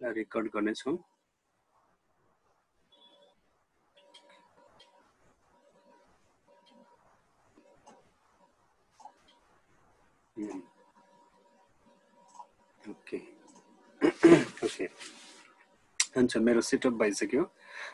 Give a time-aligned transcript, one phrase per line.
[0.00, 0.96] Record गर्नेछौँ।
[12.82, 13.18] Okay.
[14.64, 14.88] Okay.
[16.14, 17.42] हुन्छ मेरो सेटअप भइसक्यो।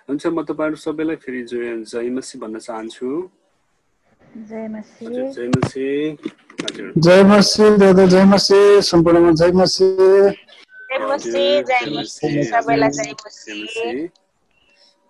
[0.08, 3.10] हुन्छ म तपाईँहरू सबैलाई फेरि जय जय मसी भन्न चाहन्छु।
[4.42, 5.86] जय मसी हजुर जय मसी
[6.62, 9.88] हजुर। जय मसी दादा जय मसी सम्पूर्णमा जय मसी
[12.46, 12.90] सबैलाई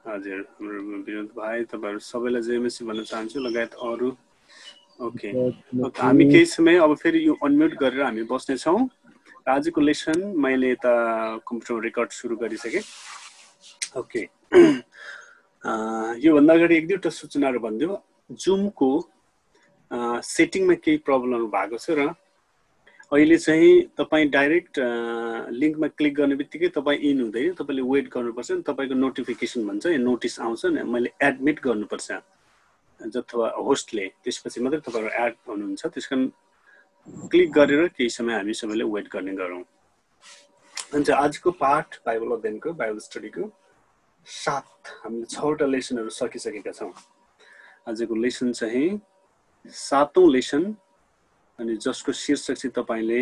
[0.06, 4.10] हजुर, हाम्रो विनोद भाइ तपाईँहरू सबैलाई जय मसी भन्न चाहन्छु लगायत अरू
[5.00, 5.28] ओके
[5.98, 8.78] हामी केही समय अब फेरि यो अनम्युट गरेर हामी बस्नेछौँ
[9.46, 10.92] र आजको लेसन मैले यता
[11.48, 12.82] कम्प्युटर रेकर्ड सुरु गरिसकेँ
[13.96, 14.22] ओके
[16.22, 17.98] योभन्दा अगाडि एक दुईवटा सूचनाहरू भनिदियो
[18.40, 18.90] जुमको
[20.26, 22.08] सेटिङमा केही प्रब्लमहरू भएको छ र
[23.12, 24.78] अहिले चाहिँ तपाईँ डाइरेक्ट
[25.54, 30.64] लिङ्कमा क्लिक गर्ने बित्तिकै तपाईँ इन हुँदैन तपाईँले वेट गर्नुपर्छ तपाईँको नोटिफिकेसन भन्छ नोटिस आउँछ
[30.74, 32.10] नि मैले एडमिट गर्नुपर्छ
[33.00, 36.26] अथवा होस्टले त्यसपछि मात्रै तपाईँहरू एड हुनुहुन्छ त्यस कारण
[37.30, 39.62] क्लिक गरेर केही समय हामी सबैले वेट गर्ने गरौँ।
[40.92, 43.50] हुन्छ आजको पाठ बाइबल अध्ययनको बाइबल स्टडीको
[44.26, 46.90] सात हामीले छवटा लेसनहरू सकिसकेका छौँ।
[47.86, 48.88] आजको लेसन चाहिँ
[49.70, 50.64] सातौँ लेसन
[51.58, 53.20] अनि जसको शीर्षक चाहिँ तपाईँले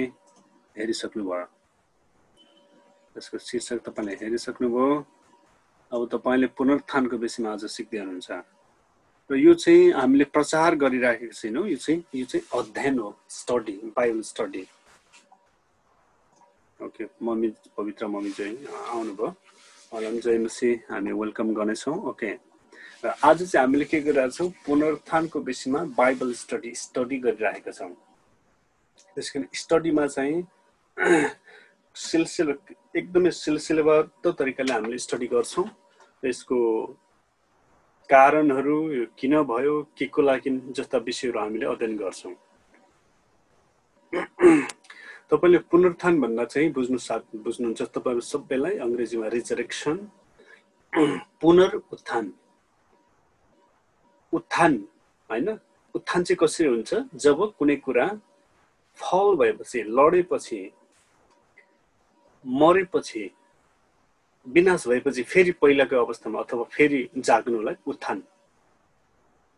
[0.77, 1.47] हेरिसक्नुभयो।
[3.17, 4.89] जसको शीर्षक तपाईँले हेरिसक्नुभयो।
[5.93, 8.31] अब तपाईँले पुनरुत्थानको विषयमा आज सिक्दै हुनुहुन्छ।
[9.31, 14.21] र यो चाहिँ हामीले प्रचार गरिराखेको छैनौँ। यो चाहिँ यो चाहिँ अध्ययन हो study Bible
[14.21, 14.67] study.
[16.81, 19.29] Okay mummy पवित्र मम्मी चाहिँ आउनुभयो।
[19.95, 22.31] उहाँलाई पनि जय मसी हामी वेलकम गर्नेछौँ। ओके।
[23.05, 27.95] र आज चाहिँ हामीले के गरिरहेको छौँ पुनरुत्थानको विषयमा बाइबल स्टडी स्टडी गरिरहेका छौँ।
[29.17, 30.43] त्यस कारण स्टडीमा चाहिँ
[31.95, 32.55] सिलसिला
[32.99, 35.67] एकदमै सिलसिलाबद्ध तरिकाले हामीले स्टडी गर्छौँ।
[36.25, 36.59] यसको
[38.11, 38.79] कारणहरू
[39.19, 42.35] किन भयो के को लागि जस्ता विषयहरू हामीले अध्ययन गर्छौँ।
[45.31, 49.97] तपाईँले पुनरुत्थान भन्दा चाहिँ बुझ्नु साथ बुझ्नुहुन्छ तपाईँहरू सबैलाई अङ्ग्रेजीमा रिजरेक्सन
[51.43, 52.33] पुनरुत्थान।
[54.33, 54.73] उत्थान
[55.31, 55.49] होइन?
[55.95, 56.91] उत्थान चाहिँ कसरी हुन्छ?
[57.15, 58.07] जब कुनै कुरा
[58.99, 60.61] फल भएपछि लडेपछि
[62.45, 63.31] मरेपछि
[64.47, 68.23] विनाश भएपछि फेरि पहिलाको अवस्थामा अथवा फेरि जाग्नुलाई उत्थान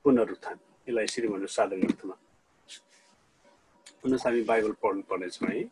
[0.05, 0.59] पुनरुत्थान।
[0.89, 2.15] यसलाई यसरी भन्नु साधारण अर्थमा।
[4.25, 5.63] हामी बाइबल पढ्नु पर्नेछौँ है।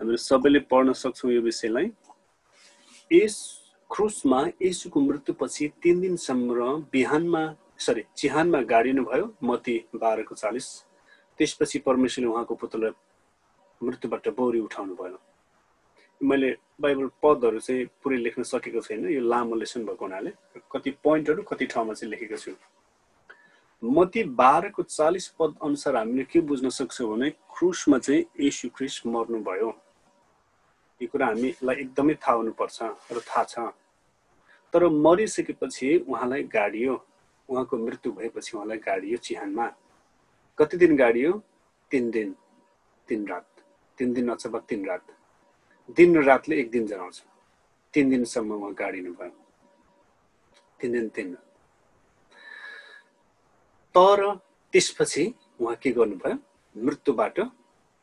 [0.00, 1.90] हामीले सबैले पढ्न सक्छौँ यो विषयलाई।
[3.10, 3.36] यस
[3.90, 6.48] क्रुसमा यसुको मृत्युपछि तिन दिनसम्म
[6.92, 7.42] बिहानमा
[7.78, 10.66] सरी चिहानमा गाडिनु भयो मती बाह्रको चालिस।
[11.38, 12.92] त्यसपछि परमेश्वरले उहाँको पुत्रलाई
[13.80, 15.18] मृत्युबाट बौरी उठाउनु भयो।
[16.20, 16.50] मैले
[16.80, 20.32] बाइबल पदहरू चाहिँ पुरै लेख्न सकेको छैन यो लामो लेसन भएको हुनाले।
[20.72, 22.52] कति पोइन्टहरू कति ठाउँमा चाहिँ लेखेको छु।
[23.82, 29.68] मती बाह्रको चालिस पद अनुसार हामीले के बुझ्न सक्छौँ भने क्रुसमा चाहिँ यशु ख्रिस्ट मर्नुभयो।
[31.00, 32.78] यो कुरा हामीलाई एकदमै थाहा हुनुपर्छ
[33.12, 33.58] र थाहा छ।
[34.72, 36.94] तर मरिसकेपछि उहाँलाई गाडियो
[37.50, 39.72] उहाँको मृत्यु भएपछि उहाँलाई गाडियो चिहानमा।
[40.58, 41.42] कति दिन गाडियो?
[41.90, 42.36] तिन दिन।
[43.08, 43.48] तिन रात।
[43.98, 45.06] तिन दिन अथवा तिन रात।
[45.90, 47.24] दिन र रातले एक दिन जनाउँछ।
[47.94, 49.46] तिन दिनसम्म उहाँ गाडिनु भयो
[50.80, 51.34] तिन दिन तिन।
[53.94, 54.36] तर
[54.72, 56.38] त्यसपछि उहाँ के गर्नुभयो?
[56.84, 57.40] मृत्युबाट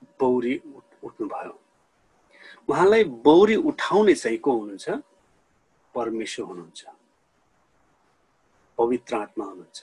[0.04, 1.60] बौरी उठ- उठ्नुभयो।
[2.70, 4.90] उहाँलाई बौरी उठाउने चाहिँ को हुनुहुन्छ?
[5.96, 6.86] परमेश्वर हुनुहुन्छ।
[8.78, 9.80] पवित्र आत्मा हुनुहुन्छ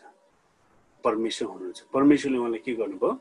[1.04, 3.12] परमेश्वर हुनुहुन्छ। परमेश्वरले उहाँलाई के गर्नुभयो?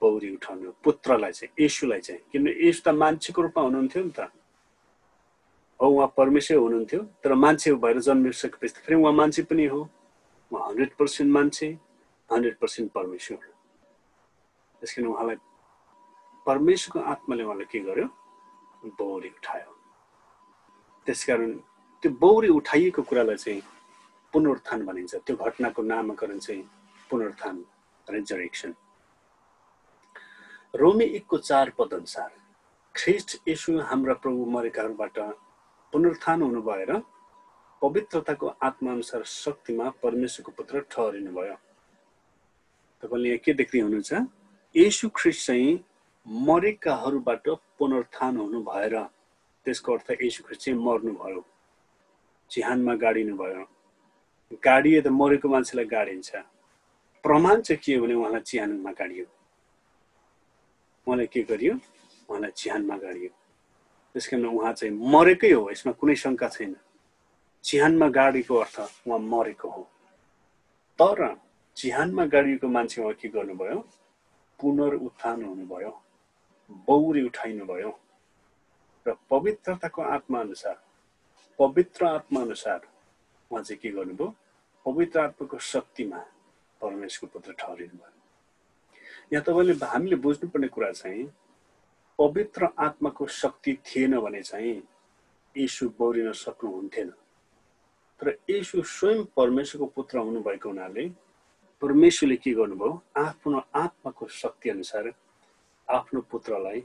[0.00, 4.20] बौरी उठाउनु पुत्रलाई चाहिँ येशुलाई चाहिँ। किनभने येशु त मान्छेको रूपमा हुनुहुन्थ्यो नि त।
[5.80, 9.80] हो उहाँ परमेश्वर हुनुहुन्थ्यो तर मान्छे भएर जन्मिसकेपछि त फेरि उहाँ मान्छे पनि हो।
[10.50, 11.66] उहाँ हन्ड्रेड पर्सेन्ट मान्छे
[12.30, 13.38] हन्ड्रेड पर्सेन्ट परमेश्वर।
[14.82, 15.36] त्यस कारण उहाँलाई
[16.46, 18.06] परमेश्वरको आत्माले उहाँलाई के गर्यो?
[18.98, 19.70] बौरी उठायो।
[21.06, 21.50] त्यसकारण
[22.02, 23.62] त्यो बौरी उठाइएको कुरालाई चाहिँ
[24.32, 26.62] पुनरुत्थान भनिन्छ। त्यो घटनाको नामकरण चाहिँ
[27.10, 27.64] पुनरुत्थान
[28.06, 28.74] रेजरेक्सन
[30.74, 32.30] रोमी एकको चार पद अनुसार
[32.94, 35.18] ख्रिस्ट यशु हाम्रा प्रभु मरेकाहरूबाट
[35.92, 36.92] पुनरुत्थान हुनु भएर
[37.82, 41.56] पवित्रताको आत्मा अनुसार शक्तिमा परमेश्वरको पुत्र ठहरिनु भयो
[43.02, 44.12] तपाईँले यहाँ के देख्दै हुनुहुन्छ?
[44.74, 45.72] यशु ख्रिस्ट चाहिँ
[46.26, 47.48] मरेकाहरूबाट
[47.78, 48.94] पुनरुत्थान हुनु भएर
[49.66, 51.44] त्यसको अर्थ यशु ख्रिस्ट चाहिँ मर्नुभयो।
[52.50, 53.62] चिहानमा गाडिनु भयो
[54.52, 56.30] गाडिए त मरेको मान्छेलाई गाडिन्छ।
[57.24, 59.24] प्रमाण चाहिँ के हो भने उहाँलाई चिहानमा गाडियो।
[61.06, 61.74] उहाँलाई के गरियो?
[62.28, 63.30] उहाँलाई चिहानमा गाडियो।
[64.14, 66.76] त्यस कारण उहाँ चाहिँ मरेकै हो यसमा कुनै शङ्का छैन।
[67.64, 69.82] चिहानमा गाडीको अर्थ उहाँ मरेको हो।
[70.98, 71.36] तर
[71.76, 73.78] चिहानमा गाडिएको मान्छे उहाँ के गर्नुभयो?
[74.60, 75.92] पुनरुत्थान हुनुभयो।
[76.70, 77.90] बौरी उठाइनुभयो।
[79.06, 80.76] र पवित्रताको आत्मा अनुसार
[81.58, 82.80] पवित्र आत्मा अनुसार
[83.50, 84.34] उहाँ चाहिँ के गर्नुभयो?
[84.86, 86.18] पवित्र आत्माको शक्तिमा
[86.80, 88.16] परमेश्वरको पुत्र ठहरिनु भयो
[89.32, 91.24] यहाँ तपाईँले हामीले बुझ्नुपर्ने कुरा चाहिँ
[92.18, 94.82] पवित्र आत्माको शक्ति थिएन भने चाहिँ
[95.54, 97.10] यीशु बौरिन सक्नुहुन्थेन।
[98.20, 101.08] तर यीशु स्वयं परमेश्वरको पुत्र हुनुभएको हुनाले
[101.82, 103.02] परमेश्वरले के गर्नुभयो?
[103.16, 105.12] आफ्नो आत्माको शक्ति अनुसार
[105.88, 106.80] आफ्नो पुत्रलाई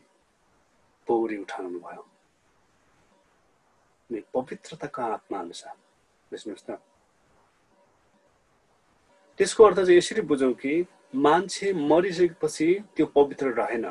[1.07, 2.03] पौरी उठाउनु भयो
[4.33, 5.75] पवित्रताको आत्मा अनुसार
[6.33, 6.69] बुझ्नुहोस् त
[9.39, 10.73] त्यसको अर्थ चाहिँ यसरी बुझौँ कि
[11.25, 13.85] मान्छे मरिसकेपछि त्यो पवित्र रहेन।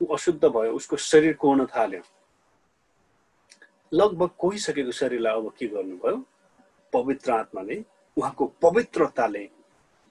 [0.00, 2.02] ऊ अशुद्ध भयो उसको शरीर कोर्न थाल्यो।
[3.92, 6.16] लगभग कोहिसकेको शरीरलाई अब के गर्नुभयो?
[6.92, 7.76] पवित्र आत्माले
[8.16, 9.44] उहाँको पवित्रताले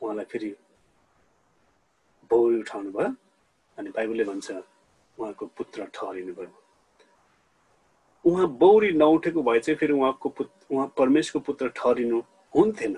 [0.01, 0.49] उहाँलाई फेरि
[2.31, 3.09] बौरी उठाउनु भयो
[3.77, 4.47] अनि बाइबलले भन्छ
[5.17, 6.51] उहाँको पुत्र ठहरिनु भयो
[8.27, 12.19] उहाँ बौरी नउठेको भए चाहिँ फेरि उहाँको पुत उहाँ परमेशको पुत्र ठहरिनु
[12.53, 12.93] हुन्थेन।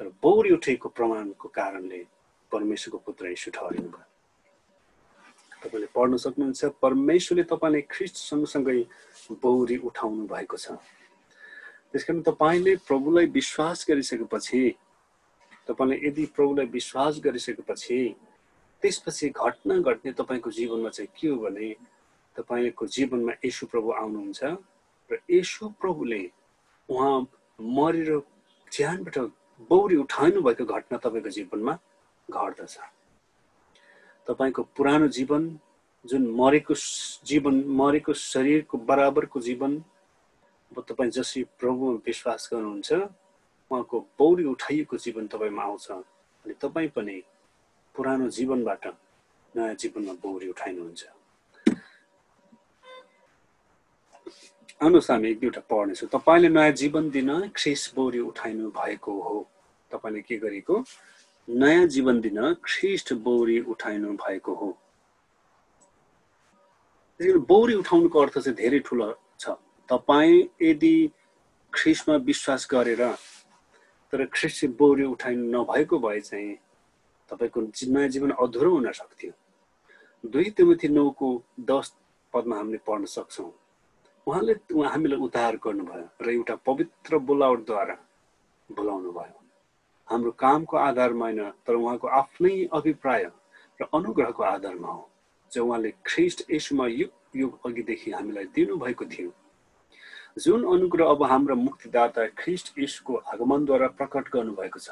[0.00, 2.04] तर बौरी उठेको प्रमाणको कारणले
[2.52, 4.04] परमेश्वरको पुत्र यीशु ठहरिनु भयो।
[5.64, 8.80] तपाईँले पढ्न सक्नुहुन्छ परमेश्वरले तपाईँले ख्रिस्ट सँगसँगै
[9.42, 10.76] बौरी उठाउनु भएको छ।
[11.92, 14.62] त्यस कारण तपाईँले प्रभुलाई विश्वास गरिसकेपछि
[15.68, 17.98] तपाईँले यदि प्रभुलाई विश्वास गरिसकेपछि
[18.82, 21.74] त्यसपछि घटना घट्ने तपाईँको जीवनमा चाहिँ के हो भने
[22.36, 24.42] तपाईँको जीवनमा यशु प्रभु आउनुहुन्छ
[25.10, 26.22] र यशु प्रभुले
[26.88, 27.16] उहाँ
[27.60, 28.10] मरेर
[28.72, 29.18] ज्यानबाट
[29.70, 31.74] बौरी उठाउनु भएको घटना तपाईँको जीवनमा
[32.28, 32.76] घट्दछ।
[34.28, 35.42] तपाईँको पुरानो जीवन
[36.04, 36.74] जुन मरेको
[37.26, 39.72] जीवन मरेको शरीरको बराबरको जीवन
[40.70, 42.92] अब तपाईँ जसरी प्रभुमा विश्वास गर्नुहुन्छ
[43.70, 47.16] उहाँको बौरी उठाइएको जीवन तपाईँमा आउँछ। अनि तपाईँ पनि
[47.94, 48.86] पुरानो जीवनबाट
[49.54, 51.15] नयाँ जीवनमा बौरी उठाइनुहुन्छ।
[54.80, 59.38] आउनुहोस् हामी एक दुईवटा पढ्नेछौँ। तपाईँले नयाँ जीवन दिन ख्रिस बौरी उठाइनु भएको हो।
[59.90, 60.74] तपाईँले के गरेको?
[61.48, 64.68] नयाँ जीवन दिन ख्रिस्ट बौरी उठाइनु भएको हो।
[67.48, 69.08] बौरी उठाउनुको अर्थ चाहिँ धेरै ठुलो
[69.40, 69.56] छ।
[69.88, 70.94] तपाईँ यदि
[71.72, 73.02] ख्रिसमा विश्वास गरेर
[74.12, 76.54] तर ख्रिस्ट बौरी उठाइनु नभएको भए चाहिँ
[77.30, 77.60] तपाईँको
[77.96, 79.32] नयाँ जीवन अधुरो हुन सक्थ्यो।
[80.24, 81.28] दुई तिमथी नौको
[81.64, 81.94] दस
[82.34, 83.50] पदमा हामीले पढ्न सक्छौँ।
[84.26, 87.96] उहाँले हामीलाई उद्धार गर्नुभयो र एउटा पवित्र बोलावटद्वारा
[88.70, 89.38] बोलाउनु भयो।
[90.08, 93.24] हाम्रो कामको आधारमा होइन तर उहाँको आफ्नै अभिप्राय
[93.80, 95.02] र अनुग्रहको आधारमा हो।
[95.50, 99.30] जो उहाँले ख्रिस्ट यसमा युग युग अघिदेखि हामीलाई दिनुभएको थियो।
[100.42, 104.90] जुन अनुग्रह अब हाम्रो मुक्तिदाता ख्रिस्ट यशुको आगमनद्वारा प्रकट गर्नुभएको छ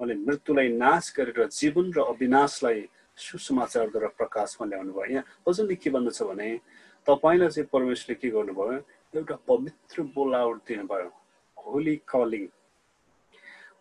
[0.00, 2.80] उहाँले मृत्युलाई नाश गरेर जीवन र अविनाशलाई
[3.18, 6.48] सुसमाचारद्वारा प्रकाशमा ल्याउनु भयो यहाँ अझै के भन्दछ भने
[7.08, 8.80] तपाईँलाई चाहिँ परमेश्वरले के गर्नुभयो?
[9.16, 11.10] एउटा पवित्र बोलावट दिनुभयो।
[11.56, 12.46] होली कलिङ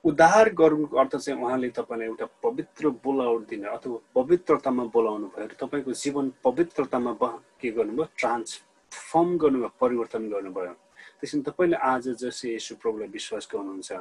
[0.05, 5.91] उद्धार गर्नुको अर्थ चाहिँ उहाँले तपाईँलाई एउटा पवित्र बोलावट दिने अथवा पवित्रतामा बोलाउनु भयो। तपाईँको
[5.91, 7.11] जीवन पवित्रतामा
[7.59, 8.05] के गर्नुभयो?
[8.15, 10.73] ट्रान्सफर्म गर्नुभयो परिवर्तन गर्नुभयो।
[11.19, 13.91] त्यसरी तपाईँले आज जसै यसो प्रभुलाई विश्वास गर्नुहुन्छ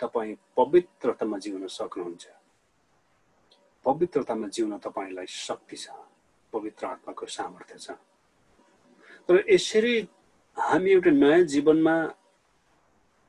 [0.00, 2.26] तपाईँ पवित्रतामा जिउन सक्नुहुन्छ।
[3.84, 5.90] पवित्रतामा जिउन तपाईँलाई शक्ति छ
[6.52, 7.98] पवित्र आत्माको सामर्थ्य छ।
[9.28, 9.96] तर यसरी
[10.56, 11.94] हामी एउटा नयाँ जीवनमा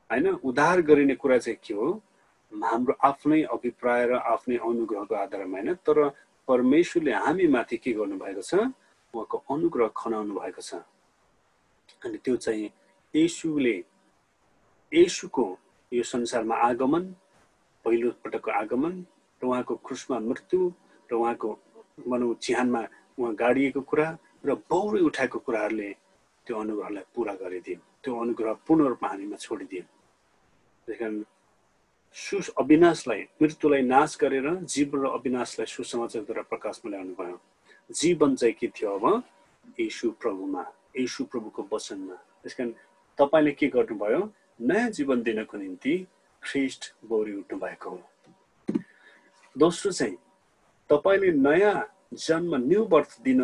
[0.09, 1.87] होइन उद्धार गरिने कुरा चाहिँ के हो?
[2.51, 5.73] हाम्रो आफ्नै अभिप्राय र आफ्नै अनुग्रहको आधारमा होइन?
[5.83, 5.97] तर
[6.47, 8.71] परमेश्वरले हामी माथि के गर्नुभएको छ?
[9.13, 10.79] उहाँको अनुग्रह खनाउनु भएको छ।
[12.05, 12.69] अनि त्यो चाहिँ
[13.13, 13.75] यसुले
[14.91, 15.45] यसुको
[15.91, 17.03] यो संसारमा आगमन
[17.85, 18.93] पहिलो पटकको आगमन
[19.41, 20.61] र उहाँको क्रुसमा मृत्यु
[21.11, 21.49] र उहाँको
[22.07, 22.81] भनौँ चिहानमा
[23.19, 24.07] उहाँ गाडिएको कुरा
[24.46, 25.89] र बौरी उठाएको कुराहरूले
[26.48, 29.84] त्यो अनुग्रहलाई पुरा गरिदियो त्यो अनुग्रह पूर्ण रूपमा हामीमा छोडिदियो
[30.88, 31.15] त्यस कारण
[32.15, 37.38] सु अविनाशलाई मृत्युलाई नाश गरेर जीवन र अविनाशलाई सुसमाचारद्वारा प्रकाशमा ल्याउनु भयो।
[37.89, 39.05] जीवन चाहिँ के थियो अब?
[39.79, 40.63] यशु प्रभुमा
[40.98, 42.72] यशु प्रभुको वचनमा। त्यस कारण
[43.19, 44.22] तपाईँले के गर्नुभयो?
[44.62, 45.93] नयाँ जीवन दिनको निम्ति
[46.43, 48.00] ख्रिस्ट बौरी उठ्नु भएको हो
[49.55, 50.17] दोस्रो चाहिँ
[50.89, 51.77] तपाईँले नयाँ
[52.13, 53.41] जन्म न्यु बर्थ दिन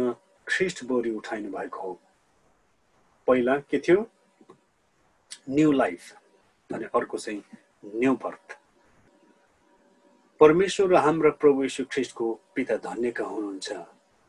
[0.48, 2.00] ख्रिस्ट बौरी उठाइनु भएको हो।
[3.28, 4.08] पहिला के थियो?
[5.50, 6.12] न्यु लाइफ
[6.70, 7.42] अनि अर्को चाहिँ
[7.96, 8.58] न्यु बर्थ
[10.42, 12.26] परमेश्वर र हाम्रा प्रभु यशु ख्रिस्टको
[12.56, 13.70] पिता धन्यका हुनुहुन्छ?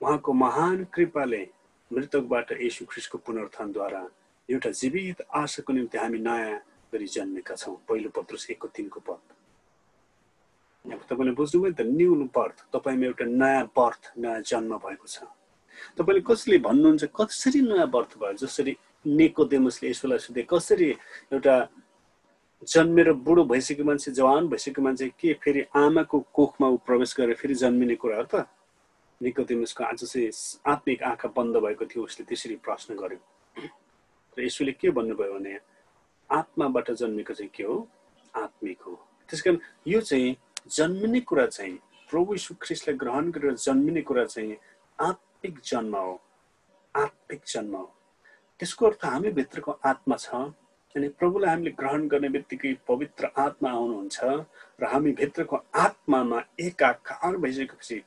[0.00, 1.42] उहाँको महान कृपाले
[1.90, 4.02] मृतकबाट यशु ख्रिस्टको पुनरुत्थानद्वारा
[4.48, 6.60] एउटा जीवित आशाको निम्ति हामी नयाँ
[6.92, 9.20] गरी जन्मेका छौँ। पहिलो पत्र एकको तिनको पद।
[11.10, 15.26] तपाईँले बुझ्नुभयो नि त न्यु बर्थ तपाईँमा एउटा नयाँ बर्थ नयाँ जन्म भएको छ।
[15.94, 18.32] तपाईँले कसले भन्नुहुन्छ कसरी नयाँ बर्थ भयो?
[18.42, 18.76] जसरी
[19.06, 20.90] नेको देमसले यसोलाई सोधे कसरी
[21.32, 21.56] एउटा
[22.62, 27.54] जन्मेर बुढो भइसकेको मान्छे जवान भइसकेको मान्छे के फेरि आमाको कोखमा ऊ प्रवेश गरेर फेरि
[27.54, 28.46] जन्मिने कुरा हो त?
[29.22, 30.30] निकोदेमसको आज चाहिँ
[30.66, 33.20] आत्मिक आँखा बन्द भएको थियो उसले त्यसरी प्रश्न गर्यो।
[34.36, 35.58] र यसोले के भन्नुभयो भने
[36.30, 37.88] आत्माबाट जन्मेको चाहिँ के हो?
[38.36, 38.94] आत्मिक हो।
[39.28, 40.36] त्यस कारण यो चाहिँ
[40.68, 41.78] जन्मिने कुरा चाहिँ
[42.10, 42.54] प्रभु यीशु
[42.92, 44.56] ग्रहण गरेर जन्मिने कुरा चाहिँ
[45.46, 46.20] आत्मिक जन्म हो।
[46.94, 47.94] आत्मिक जन्म हो।
[48.60, 50.34] त्यसको अर्थ हामी भित्रको आत्मा छ
[50.94, 54.18] अनि प्रभुलाई हामीले ग्रहण गर्ने बित्तिकै पवित्र आत्मा आउनुहुन्छ
[54.80, 58.02] र हामी भित्रको आत्मामा एकाकार भइसकेपछि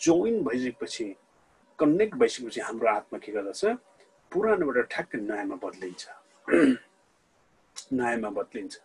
[0.00, 1.08] जोइन भइसकेपछि
[1.78, 3.64] कनेक्ट भइसकेपछि हाम्रो आत्मा के गर्दछ?
[4.32, 6.04] पुरानोबाट ठ्याक्कै नयाँमा बदलिन्छ।
[7.92, 8.76] नयाँमा बदलिन्छ।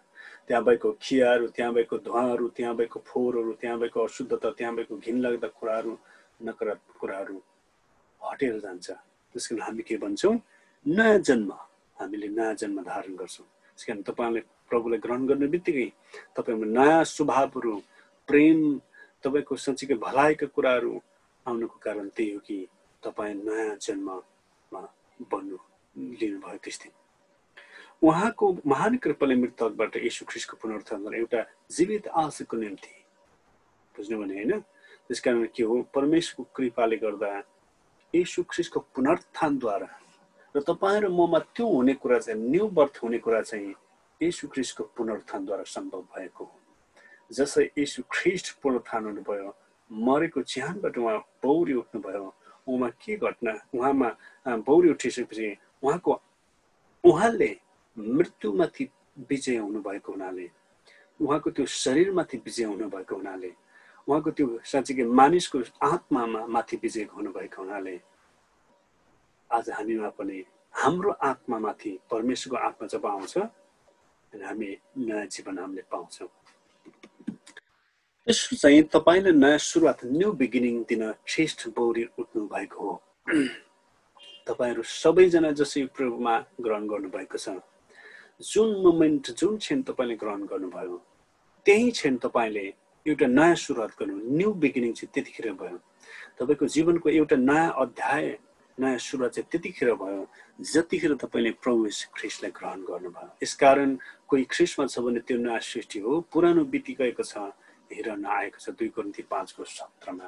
[0.47, 5.47] त्यहाँ भएको खियाहरू त्यहाँ भएको धुवाहरू त्यहाँ भएको फोहोरहरू त्यहाँ भएको अशुद्धता त्यहाँ भएको घिनलाग्दा
[5.59, 5.97] कुराहरू
[6.43, 7.41] नकारात्मक कुराहरू
[8.23, 8.89] हटेर जान्छ।
[9.35, 10.35] त्यस कारण हामी के भन्छौँ?
[10.85, 11.51] नयाँ जन्म।
[11.99, 15.87] हामीले नयाँ जन्म धारण गर्छौँ। त्यस कारण तपाईँले प्रभुलाई ग्रहण गर्ने बित्तिकै
[16.35, 17.73] तपाईँमा नयाँ स्वभावहरू
[18.29, 18.59] प्रेम
[19.23, 20.93] तपाईँको साँच्चीकै भलाइका कुराहरू
[21.45, 22.57] आउनुको कारण त्यही हो कि
[23.03, 24.81] तपाईँ नयाँ जन्ममा
[25.31, 25.57] बन्नु
[26.19, 26.91] लिनुभयो त्यस दिन
[28.03, 31.39] उहाँको महान कृपाले मृतकबाट यशु ख्रिसको पुनरुत्थान एउटा
[31.71, 32.93] जीवित आशाको निम्ति।
[33.95, 34.59] बुझ्नु भने होइन?
[35.07, 35.75] त्यस कारण के हो?
[35.95, 37.29] परमेश्वरको कृपाले गर्दा
[38.13, 39.89] यशु ख्रिसको पुनरुत्थानद्वारा।
[40.55, 43.73] र तपाईँ र ममा त्यो हुने कुरा चाहिँ न्यु बर्थ हुने कुरा चाहिँ
[44.21, 46.57] यशु ख्रिस्टको पुनरुत्थानद्वारा सम्भव भएको हो।
[47.31, 49.49] जसै यशु ख्रिस्ट पुनरुत्थान हुनुभयो
[49.91, 52.25] मरेको च्यानबाट उहाँ बौरी उठ्नुभयो
[52.67, 54.09] उहाँमा के घटना उहाँमा
[54.67, 55.47] बौरी उठिसकेपछि
[55.83, 56.13] उहाँको
[57.03, 57.49] उहाँले
[57.97, 58.85] मृत्युमाथि
[59.29, 60.49] विजय हुनुभएको हुनाले
[61.19, 63.51] उहाँको त्यो शरीरमाथि विजय हुनुभएको हुनाले
[64.07, 67.95] उहाँको त्यो साँच्चीकै मानिसको आत्मामा माथि विजय हुनुभएको हुनाले
[69.51, 70.43] आज हामीमा पनि
[70.75, 73.37] हाम्रो आत्मामाथि परमेश्वरको आत्मा जब आउँछ
[74.33, 76.29] हामी नयाँ जीवन हामीले पाउँछौँ।
[78.27, 82.95] यसो चाहिँ तपाईँले नयाँ सुरुवात न्यु बिगिनिङ दिन श्रेष्ठ बौरी उठ्नु भएको हो।
[84.47, 87.55] तपाईँहरू सबैजना जसै प्रभुमा ग्रहण गर्नुभएको छ
[88.41, 90.97] जुन मोमेन्ट जुन क्षण तपाईँले ग्रहण गर्नुभयो
[91.65, 92.65] त्यही क्षण तपाईँले
[93.05, 95.77] एउटा नयाँ सुरुवात गर्नु न्यु बिगिनिङ चाहिँ त्यतिखेर भयो।
[96.39, 98.25] तपाईँको जीवनको एउटा नयाँ अध्याय
[98.79, 100.23] नयाँ सुरुवात चाहिँ त्यतिखेर भयो
[100.71, 101.83] जतिखेर तपाईँले प्रभु
[102.15, 103.89] ख्रिस्टलाई ग्रहण गर्नुभयो। यसकारण
[104.27, 107.51] कोही ख्रिस्टमा छ भने त्यो नयाँ सृष्टि हो। पुरानो बितिगएको छ
[107.91, 110.27] हेरन आएको छ दुई कन्ती पाँचको सत्रमा।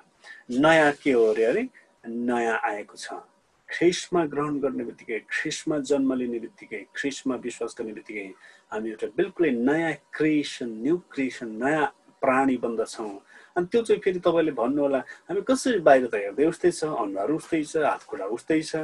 [0.59, 1.63] नयाँ के हो अरे अरे?
[2.03, 3.23] नयाँ आएको छ।
[3.69, 8.27] ख्रिस्टमा ग्रहण गर्ने बित्तिकै ख्रिस्टमा जन्म लिने बित्तिकै ख्रिस्टमा विश्वास गर्ने बित्तिकै
[8.71, 11.87] हामी एउटा बिल्कुलै नयाँ क्रिएसन न्यु क्रिएसन नयाँ
[12.25, 13.13] प्राणी बन्दछौँ।
[13.55, 14.83] अनि त्यो चाहिँ फेरि तपाईँले भन्नु
[15.29, 18.75] हामी कसरी बाहिर त हेर्दै उस्तै छ अनुहार उस्तै छ हात खुट्टा उस्तै छ?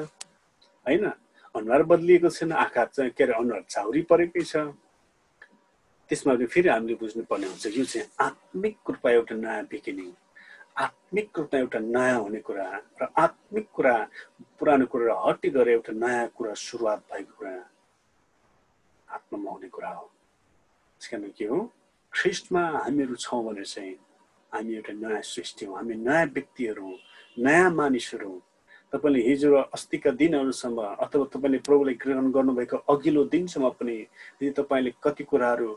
[0.86, 1.06] होइन?
[1.56, 4.72] अनुहार बदलिएको छैन आँखा चाहिँ के अरे अनुहार चाउरी परेकै छ।
[6.10, 10.12] त्यसमा फेरि हामीले बुझ्नुपर्ने हुन्छ यो चाहिँ आत्मिक रूपमा एउटा नयाँ बिगिनिङ
[10.86, 12.68] आत्मिक रूपमा एउटा नयाँ हुने कुरा
[13.02, 13.96] र आत्मिक कुरा
[14.60, 17.56] पुरानो कुरा हट्टी गरेर एउटा नयाँ कुरा सुरुवात भएको कुरा
[19.16, 21.60] आत्मामा हुने कुरा हो। त्यस कारण के हो?
[22.14, 23.96] ख्रिस्टमा हामीहरू छौँ भने चाहिँ
[24.52, 26.98] हामी एउटा नयाँ सृष्टि हौँ। हामी नयाँ व्यक्तिहरू हौँ
[27.40, 28.42] नयाँ मानिसहरू हौँ।
[28.94, 35.24] तपाईँले हिजो अस्तिका दिनहरूसम्म अथवा तपाईँले प्रभुले ग्रहण गर्नुभएको अघिल्लो दिनसम्म पनि यदि तपाईँले कति
[35.24, 35.70] कुराहरू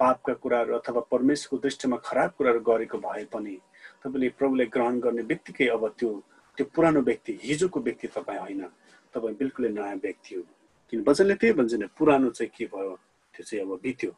[0.00, 3.56] पापका कुराहरू अथवा परमेश्वरको दृष्टिमा खराब कुराहरू गरेको भए पनि
[4.02, 6.10] तपाईँले प्रभुले ग्रहण गर्ने बित्तिकै अब त्यो
[6.58, 8.62] त्यो पुरानो व्यक्ति हिजोको व्यक्ति तपाईँ होइन।
[9.14, 10.42] तपाईँ बिल्कुलै नयाँ व्यक्ति हो।
[10.88, 12.96] किन वचनले त्यही भन्छ नि पुरानो चाहिँ के भयो?
[13.34, 14.10] त्यो चाहिँ अब बित्यो।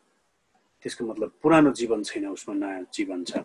[0.84, 3.40] त्यसको मतलब पुरानो जीवन छैन उसमा नयाँ जीवन छ।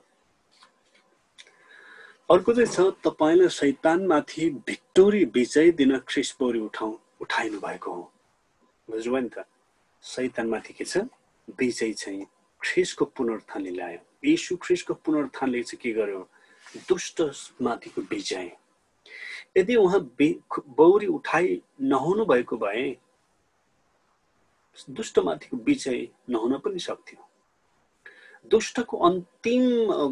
[2.27, 6.91] अर्को चाहिँ छ तपाईँलाई सैतानमाथि भिक्टोरी विजय दिन ख्रिस बोरी उठाउ
[7.23, 8.03] उठाइनु भएको हो।
[8.89, 9.47] बुझ्नुभयो नि त?
[10.03, 11.07] सैतानमाथि के छ?
[11.59, 12.25] विजय चाहिँ
[12.61, 16.21] ख्रिसको पुनरुत्थानले ल्यायो। यीशु ख्रिसको पुनरुत्थानले चाहिँ के गर्यो?
[16.87, 18.51] दुष्टमाथिको विजय।
[19.57, 20.01] यदि उहाँ
[20.75, 22.83] बौरी उठाइ नहुनु भएको भए
[24.89, 27.28] दुष्टमाथिको विजय नहुन पनि सक्थ्यो।
[28.51, 29.63] दुष्टको अन्तिम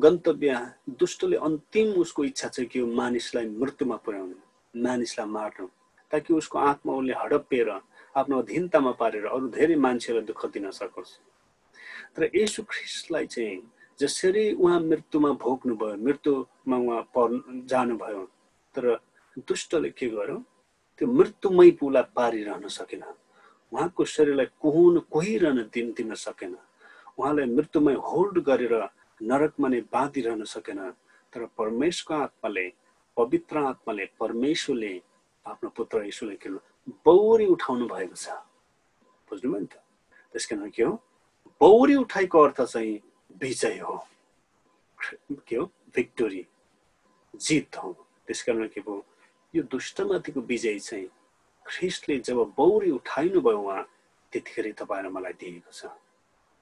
[0.04, 0.54] गन्तव्य
[1.00, 5.68] दुष्टले अन्तिम उसको इच्छा छ कि मानिसलाई मृत्युमा पुर्याउनु मानिसलाई मार्नु
[6.12, 7.70] ताकि उसको आत्मा उसले हडप्पिएर
[8.18, 11.12] आफ्नो अधीनतामा पारेर अरू धेरै मान्छेलाई दुःख दिन सकोस्।
[12.16, 13.62] तर यसु ख्रिस्टलाई चाहिँ
[14.00, 17.34] जसरी उहाँ मृत्युमा भोग्नुभयो मृत्युमा उहाँ पर्
[17.72, 18.24] जानुभयो
[18.76, 18.86] तर
[19.48, 20.38] दुष्टले के गर्यो?
[20.98, 23.04] त्यो मृत्युमय पुला पारिरहन सकेन।
[23.74, 26.56] उहाँको शरीरलाई कोहुन कोहिरहन दिन दिन सकेन।
[27.18, 28.74] उहाँलाई मृत्युमय होल्ड गरेर
[29.22, 30.80] नरकमा नै बाँधिरहन सकेन।
[31.34, 32.66] तर परमेश्वरको आत्माले
[33.18, 34.94] पवित्र आत्माले परमेश्वरले
[35.46, 36.50] आफ्नो पुत्र यीशुले के
[37.06, 38.30] बौरी उठाउनु भएको छ।
[39.28, 39.76] बुझ्नुभयो नि त?
[40.32, 40.94] त्यस कारण के हो?
[41.62, 43.02] बौरी उठाइको अर्थ चाहिँ
[43.42, 43.98] विजय हो।
[45.48, 45.66] के हो?
[45.96, 46.46] भिक्टोरी
[47.36, 47.92] जित हो।
[48.28, 49.06] त्यस कारण के भयो?
[49.56, 51.08] यो दुष्टमाथिको विजय चाहिँ
[51.66, 53.84] ख्रिस्टले जब बौरी उठाइनु भयो उहाँ
[54.32, 55.92] त्यतिखेर तपाईँलाई मलाई दिएको छ।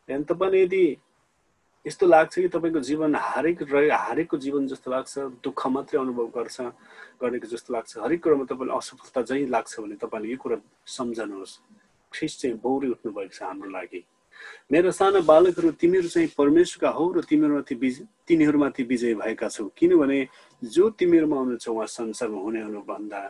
[0.09, 0.83] अनि तपाईँले यदि
[1.85, 6.61] यस्तो लाग्छ कि तपाईँको जीवन हारेको रहे हारेको जीवन जस्तो लाग्छ दुःख मात्रै अनुभव गर्छ
[7.21, 10.57] गरेको जस्तो लाग्छ हरेक कुरामा तपाईँलाई असफलता जहीँ लाग्छ भने तपाईँले यो कुरा
[10.87, 11.57] सम्झनुहोस्
[12.11, 14.01] ख्रिस्ट चाहिँ बौरी उठ्नु भएको छ हाम्रो लागि
[14.67, 20.19] मेरो साना बालकहरू तिमीहरू चाहिँ परमेश्वरका हौ र तिमीहरूमाथि विजय तिनीहरूमाथि विजय भएका छौ किनभने
[20.61, 23.21] जो तिमीहरूमा हुनुहुन्छ उहाँ संसारमा हुने हुनुभन्दा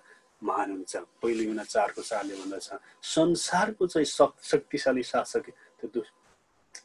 [0.41, 2.67] महान हुन्छ पहिलो युना चारको चारले भन्दछ
[3.05, 4.05] संसारको चाहिँ
[4.43, 5.49] शक्तिशाली शासक
[5.81, 6.01] त्यो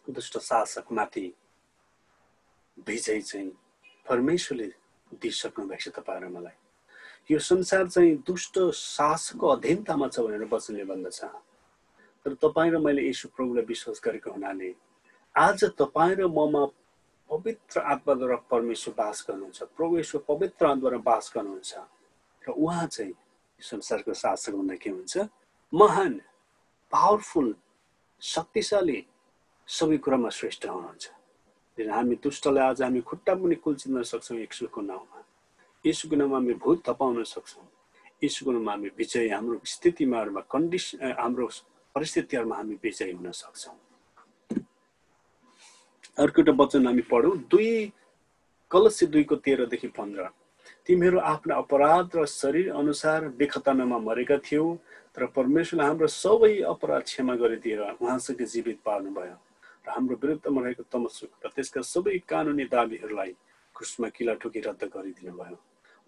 [0.08, 1.26] दुष्ट शासकमाथि
[2.86, 3.50] विजय चाहिँ
[4.08, 4.68] परमेश्वरले
[5.12, 6.56] दिइसक्नु भएको छ तपाईँहरू मलाई।
[7.30, 11.20] यो संसार चाहिँ दुष्ट शासकको अधीनतामा छ भनेर वचनले भन्दछ।
[12.26, 14.74] तर तपाईँ र मैले यसो प्रभुलाई विश्वास गरेको हुनाले
[15.34, 16.64] आज तपाईँ र ममा
[17.30, 21.72] पवित्र आत्माद्वारा परमेश्वर बास गर्नुहुन्छ। प्रभु पवित्र आत्माद्वारा बास गर्नुहुन्छ।
[22.44, 23.14] र उहाँ चाहिँ
[23.60, 25.28] संसारको शासक भन्दा के हुन्छ?
[25.72, 26.20] महान
[26.92, 27.54] पावरफुल
[28.20, 29.06] शक्तिशाली
[29.70, 31.06] सबै कुरामा श्रेष्ठ हुनुहुन्छ।
[31.78, 35.18] हामी दुष्टलाई आज हामी खुट्टा पनि कुल्चिन सक्छौँ यशुको नाउँमा।
[35.84, 37.66] यसुको नाउँमा हामी भूत तपाउन सक्छौँ।
[38.24, 40.18] यसुको नाउँमा हामी विजय हाम्रो स्थितिमा
[40.50, 41.46] कन्डिसन हाम्रो
[41.94, 43.76] परिस्थितिहरूमा हामी विजय हुन सक्छौँ।
[46.18, 47.70] अर्को एउटा वचन हामी पढौँ दुई
[48.70, 50.28] कलस्य दुईको तेह्रदेखि पन्ध्र।
[50.86, 54.66] तिमीहरू आफ्ना अपराध र शरीर अनुसार बेखतनामा मरेका थियौ
[55.14, 59.36] तर परमेश्वरले हाम्रो सबै अपराध क्षमा गरिदिएर उहाँसँग जीवित पार्नुभयो।
[59.94, 63.32] हाम्रो विरुद्धमा रहेको तमसुक र त्यसका सबै कानुनी दावीहरूलाई
[63.76, 65.56] क्रुसमा किला ठोकी रद्द गरिदिनु भयो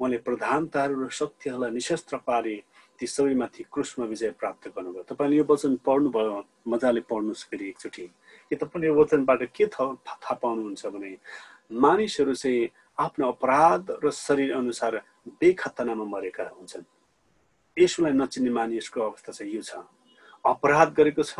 [0.00, 2.56] उहाँले प्रधानताहरू र शक्तिहरूलाई निशस्त्र पारे
[2.98, 6.34] ती सबैमाथि क्रुसमा विजय प्राप्त गर्नुभयो। तपाईँले यो वचन पढ्नुभयो
[6.68, 8.06] मजाले पढ्नुहोस् फेरि एकचोटि।
[8.50, 11.10] कि तपाईँले यो वचनबाट के थाहा पाउनुहुन्छ भने
[11.72, 14.92] मानिसहरू चाहिँ आफ्नो अपराध र शरीर अनुसार
[15.40, 16.84] बेखतनामा मरेका हुन्छन्।
[17.76, 19.72] यसलाई नचिन्ने मानिसको अवस्था चाहिँ यो छ।
[20.44, 21.34] अपराध गरेको छ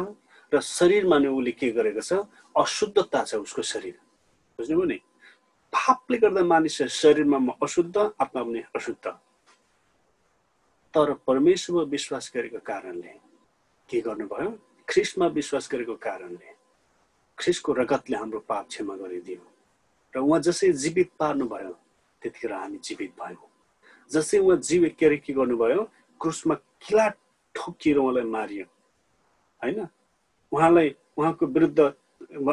[0.53, 2.13] र शरीरमा नै उसले के गरेको छ
[2.55, 3.97] अशुद्धता छ उसको शरीर।
[4.59, 4.99] बुझ्नुभयो नि?
[5.73, 9.07] पापले गर्दा मानिस शरीरमा अशुद्ध आत्मा पनि अशुद्ध।
[10.95, 13.13] तर परमेश्वरमा विश्वास गरेको कारणले
[13.89, 14.51] के गर्नुभयो?
[14.89, 16.51] ख्रिस्टमा विश्वास गरेको कारणले
[17.39, 19.43] ख्रिस्टको रगतले हाम्रो पाप क्षमा गरिदियो।
[20.15, 21.73] र उहाँ जसै जीवित पार्नुभयो
[22.23, 23.49] त्यतिखेर हामी जीवित भयौँ।
[24.11, 25.83] जसै उहाँ जीव के अरे के गर्नुभयो?
[26.21, 27.09] क्रुसमा किला
[27.55, 28.67] ठोकिएर उहाँलाई मारियो।
[29.65, 29.81] होइन?
[30.53, 31.81] उहाँलाई उहाँको विरुद्ध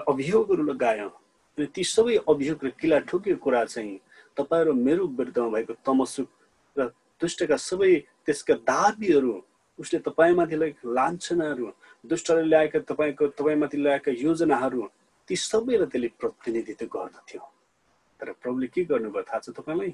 [0.08, 1.10] अभियोगहरू लगायो।
[1.58, 4.00] अनि ती सबै अभियोग र किला ठोकेको कुरा चाहिँ
[4.38, 6.30] तपाईँ र मेरो विरुद्धमा भएको तमसुक
[6.78, 6.88] र
[7.22, 7.92] दुष्टका सबै
[8.26, 9.34] त्यसका दाबीहरू
[9.80, 11.66] उसले तपाईँमाथि लगेको लान्छनाहरू
[12.04, 14.82] दुष्टले ल्याएका तपाईँको तपाईँमाथि ल्याएका योजनाहरू
[15.28, 17.44] ती सबैलाई त्यसले प्रतिनिधित्व गर्दथ्यो।
[18.20, 19.92] तर प्रभुले के गर्नुभयो थाहा छ तपाईँलाई?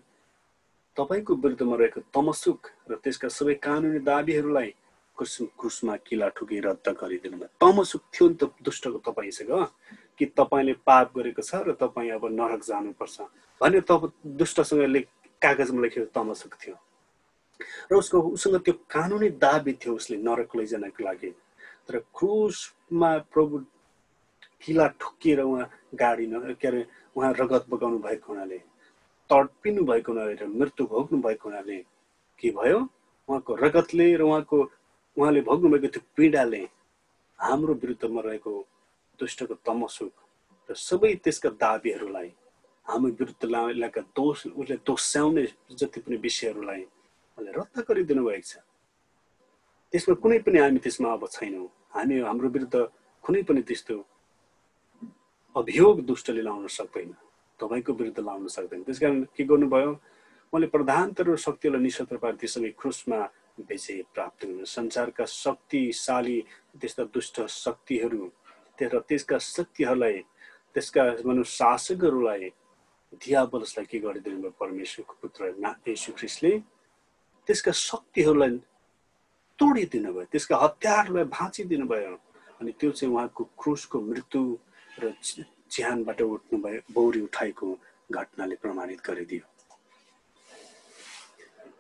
[0.98, 4.70] तपाईँको विरुद्धमा रहेको तमसुक र त्यसका सबै कानुनी दाबीहरूलाई
[5.16, 9.52] कुसमा किला ठुकी रद्द गरिदिनु भयो। तमसुक थियो नि त दुष्टको तपाईँसँग
[10.18, 13.18] कि तपाईँले पाप गरेको छ र तपाईँ अब नरक जानुपर्छ?
[13.62, 15.04] भने तब दुष्टसँग
[15.42, 16.76] कागजमा लेखेको तमसुक थियो
[17.92, 21.32] र उसको उसँग त्यो कानुनी दाबी थियो उसले नरक लैजानको लागि।
[21.88, 23.56] तर क्रुसमा प्रभु
[24.64, 26.26] किला ठुकिएर उहाँ गाडी
[26.60, 26.82] के अरे
[27.16, 28.58] उहाँ रगत बगाउनु भएको हुनाले
[29.30, 31.78] तडपिनु भएको हुनाले मृत्यु भोग्नु भएको हुनाले
[32.40, 32.80] के भयो?
[33.30, 34.58] उहाँको रगतले र उहाँको
[35.18, 36.64] उहाँले भोग्नुभएको त्यो पीडाले
[37.40, 38.52] हाम्रो विरुद्धमा रहेको
[39.20, 40.14] दुष्टको तमसुक
[40.70, 42.30] र सबै त्यसका दाबीहरूलाई
[42.86, 45.46] हाम्रो विरुद्ध ल्याएका दोष उसले दोस्याउने
[45.80, 48.62] जति पनि विषयहरूलाई उहाँले रद्द गरिदिनु भएको छ।
[49.94, 52.76] त्यसमा कुनै पनि हामी त्यसमा अब छैनौँ। हामी हाम्रो विरुद्ध
[53.24, 53.96] कुनै पनि त्यस्तो
[55.56, 57.10] अभियोग दुष्टले लाउन सक्दैन।
[57.60, 59.92] तपाईँको विरुद्ध लाउन सक्दैन। त्यस कारण के गर्नुभयो?
[60.52, 63.20] उहाँले प्रधानतर शक्तिलाई निशत्र पारे ती सबै क्रुसमा
[63.60, 66.40] विजय प्राप्त गर्नु संसारका शक्तिशाली
[66.82, 68.24] त्यस्ता दुष्ट शक्तिहरू
[68.82, 70.18] र त्यसका शक्तिहरूलाई
[70.76, 72.50] त्यसका भनौँ शासकहरूलाई
[73.24, 75.42] दियाबलसलाई के गरिदिनु भयो परमेश्वरको पुत्र
[75.88, 76.52] यशु ख्रिस्टले?
[77.48, 78.52] त्यसका शक्तिहरूलाई
[79.60, 82.14] तोडिदिनु भयो त्यसका हतियारलाई भाँचिदिनु भयो
[82.60, 84.44] अनि त्यो चाहिँ उहाँको क्रुसको मृत्यु
[85.00, 85.14] र
[85.72, 87.68] ज्यानबाट उठ्नु भयो बौरी उठाएको
[88.12, 89.55] घटनाले प्रमाणित गरिदियो।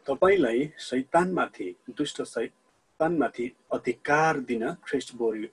[0.07, 5.49] तपाईँलाई शैतानमाथि दुष्ट शैतानमाथि अधिकार दिन ख्रिस्ट बोरी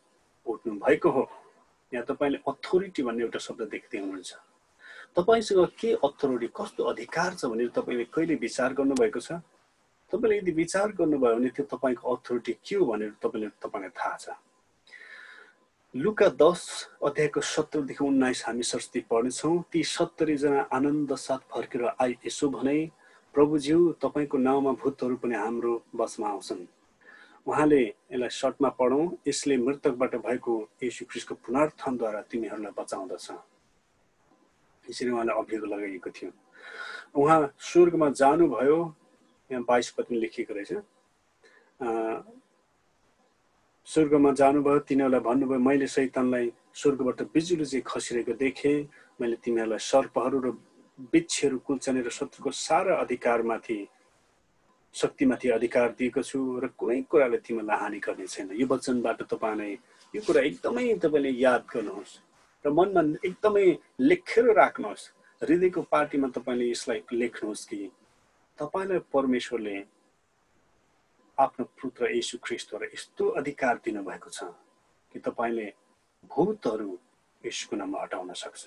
[0.47, 1.29] उठ्नु भएको हो।
[1.93, 4.33] यहाँ तपाईँले अथोरिटी भन्ने एउटा शब्द देख्दै हुनुहुन्छ।
[5.17, 9.41] तपाईँसँग के अथोरिटी कस्तो अधिकार छ भनेर तपाईँले कहिले विचार गर्नुभएको छ?
[10.13, 14.37] तपाईँले यदि विचार गर्नुभयो भने त्यो तपाईँको अथोरिटी के हो भनेर तपाईँले तपाईँलाई थाहा छ।
[15.95, 16.61] लुका दस
[17.05, 22.77] अध्यायको सत्तरदेखि उन्नाइस हामी सरस्वती पढ्नेछौँ। ती सत्तरीजना आनन्द साथ फर्केर आइ यसो भने
[23.35, 26.67] प्रभुज्यू तपाईँको नाउँमा भूतहरू पनि हाम्रो बसमा आउँछन्।
[27.47, 33.29] उहाँले यसलाई सर्टमा पढौँ। यसले मृतकबाट भएको यशु ख्रिस्टको पुनर्थनद्वारा तिमीहरूलाई बचाउँदछ।
[34.85, 36.31] यसरी उहाँलाई अभियोग लगाइएको थियो।
[37.17, 38.79] उहाँ स्वर्गमा जानुभयो
[39.51, 40.73] यहाँ बाइस पत्नी लेखिएको रहेछ।
[43.87, 48.77] स्वर्गमा जानुभयो तिनीहरूलाई भन्नुभयो मैले सैतानलाई स्वर्गबाट बिजुली चाहिँ खसिरहेको देखेँ।
[49.21, 50.49] मैले तिमीहरूलाई सर्पहरू र
[50.99, 51.59] बिच्छहरू
[52.05, 53.79] र शत्रुको सारा अधिकारमाथि
[54.95, 59.71] शक्तिमाथि अधिकार दिएको छु र कुनै कुराले तिमीलाई हानि गर्ने छैन। यो वचनबाट तपाईँले
[60.15, 62.13] यो कुरा एकदमै तपाईँले याद गर्नुहोस्
[62.65, 63.67] र मनमा एकदमै
[64.01, 65.11] लेखेर राख्नुहोस्।
[65.43, 67.81] हृदयको पार्टीमा तपाईँले यसलाई लेख्नुहोस् कि
[68.59, 69.77] तपाईँलाई परमेश्वरले
[71.39, 74.53] आफ्नो पुत्र यशु ख्रिस्टद्वारा यस्तो अधिकार दिनुभएको छ
[75.15, 75.69] कि तपाईँले
[76.31, 76.91] भूतहरू
[77.45, 78.65] यसको नाममा हटाउन सक्छ।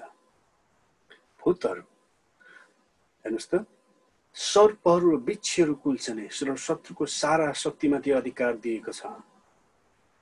[1.39, 1.83] भूतहरू
[3.25, 3.65] हेर्नुहोस् त।
[4.38, 9.01] सर्पहरू र बिच्छहरू कुल्छने र शत्रुको सारा शक्तिमाथि अधिकार दिएको छ।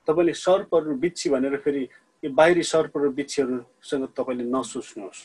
[0.08, 1.82] तपाईँले सर्पहरू बिच्छी भनेर फेरि
[2.22, 5.20] यो बाहिरी सर्प र बिच्छीहरूसँग तपाईँले नसोच्नुहोस्।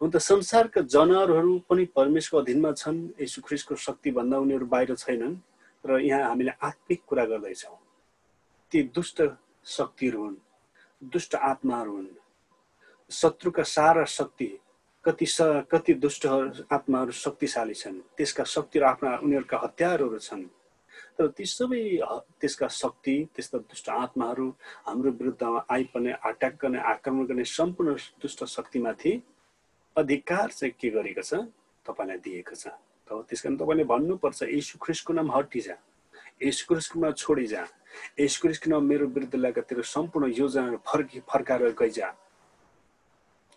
[0.00, 5.34] हुन त संसारका जनावरहरू पनि परमेशको अधीनमा छन्। यसु ख्रिसको शक्तिभन्दा उनीहरू बाहिर छैनन्।
[5.84, 7.78] र यहाँ हामीले आत्मिक कुरा गर्दैछौँ।
[8.72, 9.18] ती दुष्ट
[9.66, 10.36] शक्तिहरू हुन्
[11.02, 12.08] दुष्ट आत्माहरू हुन्।
[13.10, 14.46] शत्रुका सारा शक्ति
[15.04, 16.26] कति स कति दुष्ट
[16.72, 20.44] आत्माहरू शक्तिशाली छन् त्यसका शक्तिहरू आफ्ना उनीहरूका हतियारहरू छन्।
[21.18, 21.82] तर ती सबै
[22.40, 24.46] त्यसका शक्ति त्यस्ता दुष्ट आत्माहरू
[24.86, 29.12] हाम्रो विरुद्धमा आइपर्ने अट्याक गर्ने आक्रमण गर्ने सम्पूर्ण दुष्ट शक्तिमाथि
[29.96, 31.50] अधिकार चाहिँ के गरेको छ
[31.86, 32.66] तपाईँलाई दिएको छ।
[33.10, 35.76] त्यस कारण तपाईँले भन्नुपर्छ यशु ख्रिस्टको नाम हटिजा।
[36.42, 37.62] यशु ख्रिस्टको नाम छोडिजा।
[38.20, 42.08] यशु ख्रिस्टको नाम मेरो विरुद्ध लागेका सम्पूर्ण योजनाहरू फर्कि फर्काएर गइजा।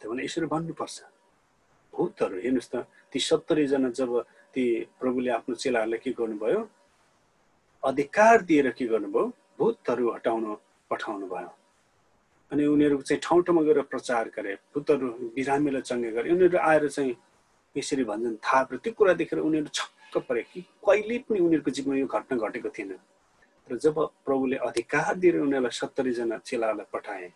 [0.01, 1.14] त्यो भने यसरी भन्नुपर्छ।
[1.95, 2.75] भूतहरू हेर्नुहोस् त
[3.11, 4.11] ती सत्तरीजना जब
[4.53, 4.63] ती
[4.99, 6.61] प्रभुले आफ्नो चेलाहरूलाई के गर्नुभयो?
[7.83, 9.25] अधिकार दिएर के गर्नुभयो?
[9.59, 10.43] भूतहरू हटाउन
[10.91, 11.51] पठाउनु भयो।
[12.51, 17.15] अनि उनीहरू चाहिँ ठाउँ ठाउँमा गएर प्रचार गरे भूतहरू बिरामीलाई चङ्गे गरे। उनीहरू आएर चाहिँ
[17.75, 21.99] यसरी भन्छन् थाहा पऱ्यो त्यो कुरा देखेर उनीहरू छक्क परे कि कहिले पनि उनीहरूको जीवनमा
[21.99, 22.91] यो घटना घटेको थिएन।
[23.67, 27.27] र जब प्रभुले अधिकार दिएर उनीहरूलाई सत्तरीजना चेलाहरूलाई पठाए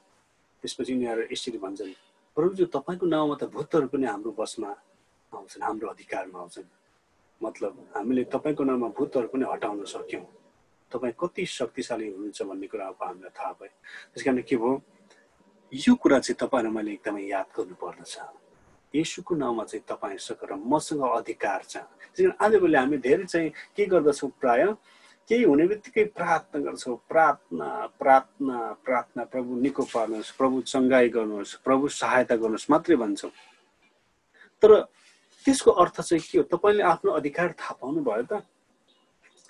[0.63, 1.93] त्यसपछि उनीहरू यसरी भन्छन्
[2.39, 4.71] प्रभुजी तपाईँको नाउँमा त भूतहरू पनि हाम्रो बसमा
[5.36, 6.71] आउँछन् हाम्रो अधिकारमा आउँछन्।
[7.43, 10.23] मतलब हामीले तपाईँको नाउँमा भूतहरू पनि हटाउन सक्यौँ।
[10.88, 13.75] तपाईँ कति शक्तिशाली हुनुहुन्छ भन्ने कुरा अब हामीलाई थाहा भयो।
[14.15, 14.71] त्यस कारण के भयो?
[15.67, 18.15] यो कुरा चाहिँ तपाईँलाई मैले एकदमै याद गर्नुपर्दछ।
[18.95, 21.84] यसुको नाउँमा चाहिँ तपाईँसँग र मसँग अधिकार छ।
[22.39, 24.63] आजभोलि हामी धेरै चाहिँ के गर्दछौँ प्राय?
[25.30, 31.88] केही हुने बित्तिकै प्रार्थना गर्छौँ प्रार्थना प्रार्थना प्रार्थना प्रभु निको पार्नुहोस् प्रभु चङ्गाई गर्नुहोस् प्रभु
[31.96, 33.32] सहायता गर्नुहोस् मात्रै भन्छौँ
[34.63, 34.72] तर
[35.46, 38.42] त्यसको अर्थ चाहिँ के हो तपाईँले आफ्नो अधिकार थाहा पाउनु भयो त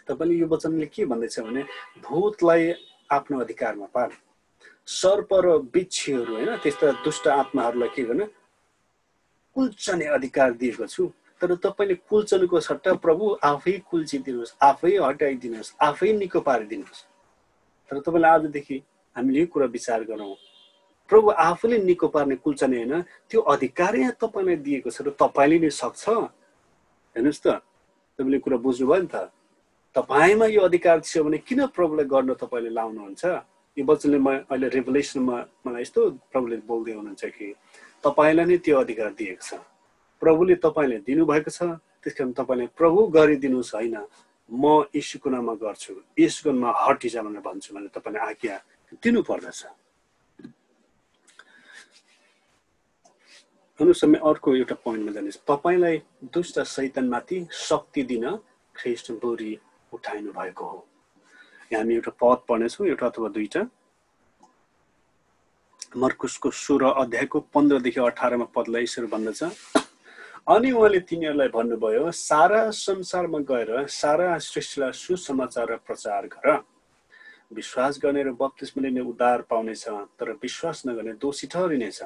[0.07, 1.63] तपाईँले यो वचनले के भन्दैछ भने
[2.03, 2.63] भूतलाई
[3.09, 4.09] आफ्नो अधिकारमा पार
[4.87, 8.25] सर्प र बिच्छीहरू होइन त्यस्ता दुष्ट आत्माहरूलाई के गर्ने
[9.55, 11.07] कुल्चने अधिकार दिएको छु
[11.41, 17.01] तर तपाईँले कुल्चनको सट्टा प्रभु आफै कुल्चिदिनुहोस् आफै हटाइदिनुहोस् आफै निको पारिदिनुहोस्।
[17.91, 18.77] तर तपाईँलाई आजदेखि
[19.15, 20.35] हामीले यो कुरा विचार गरौँ।
[21.09, 25.69] प्रभु आफूले निको पार्ने कुल्चने होइन त्यो अधिकार यहाँ तपाईँलाई दिएको छ र तपाईँले नै
[25.73, 26.05] सक्छ।
[27.15, 27.47] हेर्नुहोस् त
[28.19, 29.31] तपाईँले कुरा बुझ्नुभयो नि त।
[29.95, 33.23] तपाईँमा यो अधिकार थियो भने किन प्रभुलाई गर्न तपाईँले लाउनुहुन्छ?
[33.77, 37.47] यो वचनले म अहिले रेभुलेसनमा मलाई यस्तो प्रभुले बोल्दै हुनुहुन्छ कि
[38.03, 39.57] तपाईँलाई नै त्यो अधिकार दिएको छ।
[40.21, 41.61] प्रभुले तपाईँले दिनुभएको छ
[42.03, 43.97] त्यस कारण तपाईँले प्रभु गरिदिनुहोस् होइन।
[44.49, 44.63] म
[44.95, 48.55] यीशुको नाममा गर्छु यीशुको नाममा हटिजा भनेर भन्छु भने तपाईँले आज्ञा
[49.03, 49.61] दिनु पर्दछ
[53.79, 55.95] अनुसम्म अर्को एउटा पोइन्टमा जानुहोस् तपाईँलाई
[56.33, 58.25] दुष्ट सैतनमाथि शक्ति दिन
[58.75, 59.51] ख्रिस्ट बोरी
[59.93, 60.79] उठाइनु भएको हो
[61.71, 63.61] हामी एउटा पद पढ्नेछौँ एउटा अथवा दुईटा
[65.97, 69.78] मर्कुसको सोह्र अध्यायको पन्ध्रदेखि अठारमा पदलाई यसरी भन्दछ।
[70.49, 76.47] अनि उहाँले तिनीहरूलाई भन्नुभयो सारा संसारमा गएर सारा सृष्टिलाई सुसमाचार र प्रचार गर।
[77.53, 79.85] विश्वास गर्ने र बत्तिसमा लिने उद्धार पाउनेछ
[80.17, 82.01] तर विश्वास नगर्ने दोषी ठहरिनेछ।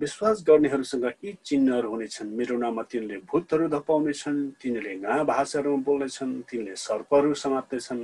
[0.00, 6.74] विश्वास गर्नेहरूसँग यी चिन्हहरू हुनेछन्। मेरो नाममा तिनले भूतहरू धपाउनेछन् तिनीहरूले नयाँ भाषाहरूमा बोल्नेछन् तिनले
[6.78, 8.02] सर्पहरू समात्नेछन्।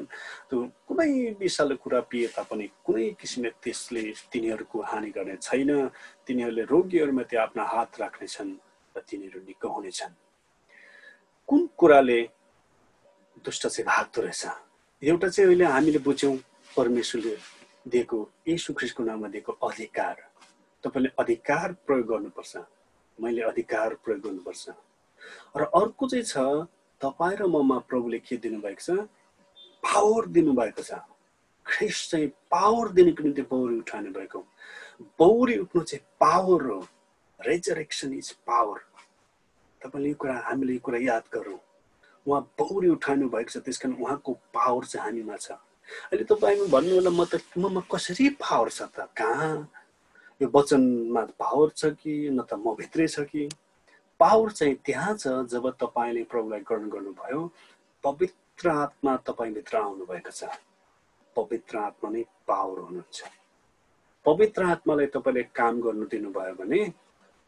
[0.50, 4.02] त्यो कुनै विषालु कुरा पिए तापनि कुनै किसिमले त्यसले
[4.34, 5.70] तिनीहरूको हानि गर्ने छैन।
[6.26, 10.14] तिनीहरूले रोगीहरूमाथि आफ्ना हात राख्नेछन्। र तिनीहरू निको हुनेछन्
[11.48, 12.20] कुन कुराले
[13.44, 14.44] दुष्ट चाहिँ भाग्दो रहेछ?
[15.02, 16.36] एउटा चाहिँ अहिले हामीले बुझ्यौँ
[16.76, 17.36] परमेश्वरले
[17.86, 20.16] दिएको यीशु ख्रिस्टको नाममा दिएको अधिकार।
[20.84, 22.56] तपाईँले अधिकार प्रयोग गर्नुपर्छ।
[23.18, 24.64] मैले अधिकार प्रयोग गर्नुपर्छ।
[25.56, 26.36] र अर्को चाहिँ छ
[27.00, 28.90] तपाईँ र ममा प्रभुले के दिनुभएको छ?
[29.84, 30.92] पावर दिनुभएको छ।
[31.66, 34.40] ख्रिस्ट चाहिँ पावर दिनुको निम्ति बौरी उठाउनु भएको
[35.18, 36.80] बौरी उठ्नु चाहिँ पावर हो।
[37.40, 38.78] रेजरेक्सन इज पावर
[39.82, 41.58] तपाईँले यो कुरा हामीले यो कुरा याद गरौँ।
[42.26, 45.52] उहाँ बौरी उठाउनु भएको छ त्यस कारण उहाँको पावर चाहिँ हामीमा छ।
[46.12, 49.08] अहिले तपाईँ भन्नु होला म त ममा कसरी पावर छ त?
[49.12, 49.68] कहाँ?
[50.40, 53.48] यो वचनमा पावर छ कि न त म भित्रै छ कि?
[54.20, 57.40] पावर चाहिँ त्यहाँ छ जब तपाईँले प्रभुलाई ग्रहण गर्नुभयो।
[58.04, 60.48] पवित्र आत्मा तपाईँभित्र आउनुभएको छ।
[61.36, 63.22] पवित्र आत्मा नै पावर हुनुहुन्छ।
[64.26, 66.80] पवित्र आत्मालाई तपाईँले काम गर्नु दिनुभयो भने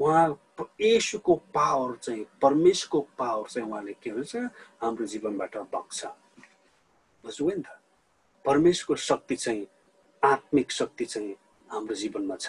[0.01, 0.39] उहाँ
[0.81, 4.37] यसुको पावर चाहिँ परमेशको पावर चाहिँ उहाँले के हुन्छ
[4.83, 6.05] हाम्रो जीवनबाट बग्छ।
[7.25, 7.69] बुझ्नुभयो नि त?
[8.45, 9.67] परमेशको शक्ति चाहिँ
[10.23, 11.35] आत्मिक शक्ति चाहिँ
[11.73, 12.49] हाम्रो जीवनमा छ।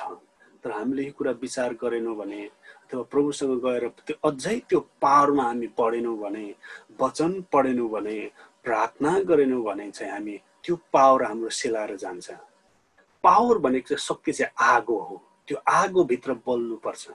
[0.63, 5.67] तर हामीले यो कुरा विचार गरेनौँ भने अथवा प्रभुसँग गएर त्यो अझै त्यो पावरमा हामी
[5.77, 6.45] पढेनौँ भने
[7.01, 8.17] वचन पढेनौँ भने
[8.63, 12.31] प्रार्थना गरेनौँ भने चाहिँ हामी त्यो पावर हाम्रो सेलाएर जान्छ।
[13.23, 17.07] पावर भनेको चाहिँ शक्ति चाहिँ आगो हो। त्यो आगोभित्र बल्नुपर्छ।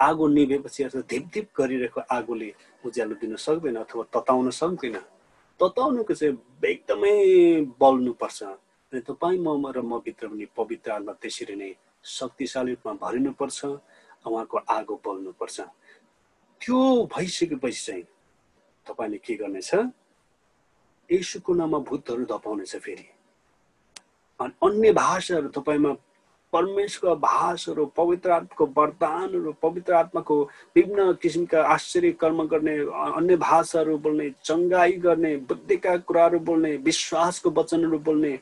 [0.00, 2.48] आगो निभेपछि अथवा धिप गरिरहेको आगोले
[2.86, 4.96] उज्यालो दिन सक्दैन अथवा तताउन सक्दैन।
[5.60, 7.14] तताउनुको चाहिँ एकदमै
[7.80, 11.70] बल्नुपर्छ अनि तपाईँ म र म भित्र पनि पवित्र आत्मा त्यसरी नै
[12.04, 13.58] शक्तिशाली रूपमा भरिनुपर्छ
[14.24, 15.58] उहाँको आगो बल्नुपर्छ।
[16.60, 16.78] त्यो
[17.12, 18.04] भइसकेपछि चाहिँ
[18.86, 19.70] तपाईँले के गर्नेछ?
[21.10, 23.06] यसुको नाममा भूतहरू धपाउनेछ फेरि।
[24.40, 25.92] अनि अन्य भाषाहरू तपाईँमा
[26.52, 30.42] परमेश्वरको भाषहरू पवित्र आत्माको वरदानहरू पवित्र आत्माको
[30.76, 32.76] विभिन्न किसिमका आश्चर्य कर्म गर्ने
[33.16, 38.32] अन्य भाषाहरू बोल्ने चङ्गाई गर्ने बुद्धिका कुराहरू बोल्ने विश्वासको वचनहरू बोल्ने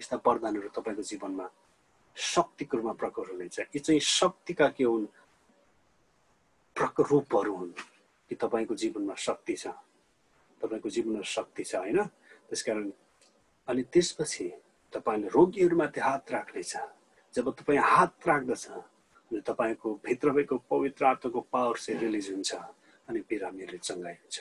[0.00, 1.48] यस्ता वरदानहरू तपाईँको जीवनमा
[2.16, 5.06] शक्तिको रूपमा प्रकट हुनेछ। यी चाहिँ शक्तिका के हुन्?
[6.76, 7.70] प्रक रूपहरू हुन्
[8.28, 9.66] कि तपाईँको जीवनमा शक्ति छ?
[10.62, 12.02] तपाईँको जीवनमा शक्ति छ होइन?
[12.48, 12.90] त्यसकारण
[13.68, 14.46] अनि त्यसपछि
[14.92, 16.76] तपाईँले रोगीहरूमाथि हात राख्नेछ।
[17.34, 22.54] जब तपाईँ हात राख्दछ अनि तपाईँको भित्र भएको पवित्र आत्माको पावर चाहिँ रिलिज हुन्छ
[23.08, 24.38] अनि बिरामीहरूले चङ्गाइ हुन्छ।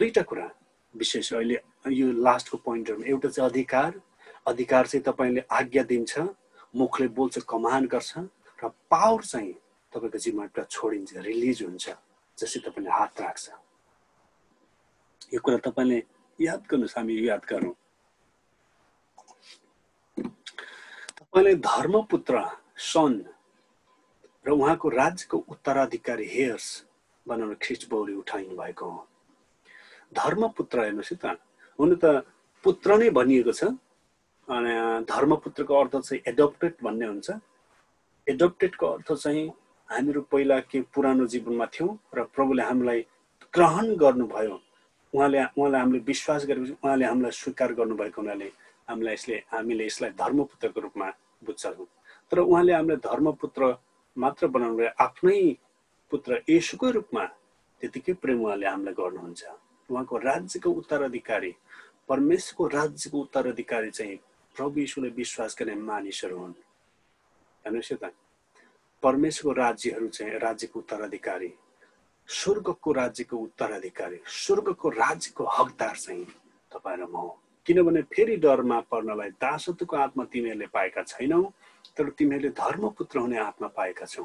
[0.00, 0.46] दुईवटा कुरा
[0.94, 1.56] विशेष अहिले
[1.98, 4.00] यो लास्टको पोइन्टहरूमा एउटा चाहिँ अधिकार
[4.46, 6.12] अधिकार चाहिँ तपाईँले आज्ञा दिन्छ
[6.76, 8.12] मुखले बोल्छ कमान गर्छ
[8.58, 9.52] र पावर चाहिँ
[9.92, 11.86] तपाईँको जिम्माबाट छोडिन्छ रिलिज हुन्छ
[12.38, 13.48] जसरी तपाईँले हात राख्छ।
[15.34, 15.98] यो कुरा तपाईँले
[16.38, 17.74] याद गर्नुहोस् हामी याद गरौँ।
[21.28, 22.40] तपाईँले धर्मपुत्र
[22.80, 23.12] सन
[24.46, 26.66] र उहाँको राज्यको उत्तराधिकारी हेयर्स
[27.62, 29.06] ख्रिस्ट बौरी उठाइनु भएको हो।
[30.16, 31.36] धर्मपुत्र हेर्नुहोस् है त।
[31.78, 32.24] हुनु त
[32.64, 33.76] पुत्र नै भनिएको छ।
[34.48, 37.28] अनि धर्मपुत्रको अर्थ चाहिँ एडप्टेड भन्ने हुन्छ।
[38.26, 39.44] एडप्टेडको अर्थ चाहिँ
[39.88, 43.00] हामीहरू पहिला के पुरानो जीवनमा थियौँ र प्रभुले हामीलाई
[43.52, 44.56] ग्रहण गर्नुभयो।
[45.12, 48.48] उहाँले उहाँलाई हामीले विश्वास गरेपछि उहाँले हामीलाई स्वीकार गर्नुभएको हुनाले
[48.88, 51.08] हामीलाई यसले हामीले यसलाई धर्मपुत्रको रूपमा
[51.44, 51.86] बुझ्छौँ
[52.30, 53.62] तर उहाँले हामीलाई धर्मपुत्र
[54.16, 55.40] मात्र बनाउनु आफ्नै
[56.10, 57.24] पुत्र यसुकै रूपमा
[57.80, 59.42] त्यतिकै प्रेम उहाँले हामीलाई गर्नुहुन्छ।
[59.88, 61.52] उहाँको राज्यको उत्तराधिकारी
[62.08, 64.16] परमेशको राज्यको उत्तराधिकारी चाहिँ
[64.56, 66.54] प्रभु यीशुले विश्वास गर्ने मानिसहरू हुन्।
[67.64, 68.12] हेर्नुहोस् त।
[69.02, 71.50] परमेश्वरको राज्यहरू चाहिँ राज्यको उत्तराधिकारी
[72.28, 76.24] स्वर्गको राज्यको उत्तराधिकारी स्वर्गको राज्यको हकदार चाहिँ
[76.72, 77.30] तपाईँ म
[77.68, 81.42] किनभने फेरि डरमा पर्नलाई दासत्वको आत्मा तिमीहरूले पाएका छैनौ
[81.96, 84.24] तर तिमीहरूले धर्मपुत्र हुने आत्मा पाएका छौ।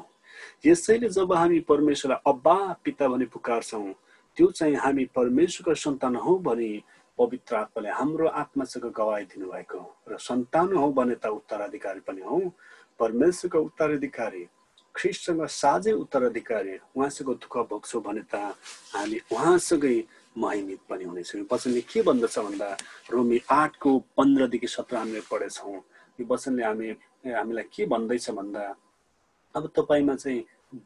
[0.64, 3.92] यसैले जब हामी परमेश्वरलाई अब्बा पिता भने पुकार्छौँ
[4.36, 6.70] त्यो चाहिँ हामी परमेश्वरको सन्तान हौ भने
[7.18, 12.40] पवित्र आत्माले हाम्रो आत्मासँग गवाई दिनुभएको। र सन्तान हौ भने त उत्तराधिकारी पनि हौ।
[12.98, 14.44] परमेश्वरको उत्तराधिकारी
[14.94, 18.56] ख्रिस्टसँग साझै उत्तराधिकारी उहाँसँग दुःख भोग्छौँ भने त
[18.96, 19.96] हामी उहाँसँगै
[20.38, 22.68] महिमित पनि हुनेछौँ वचनले के भन्दछ भन्दा
[23.12, 25.76] रोमी आठको पन्ध्रदेखि सत्र हामीले पढेछौँ।
[26.20, 26.88] यो वचनले हामी
[27.24, 28.64] हामीलाई के भन्दैछ भन्दा
[29.54, 30.40] अब तपाईँमा चाहिँ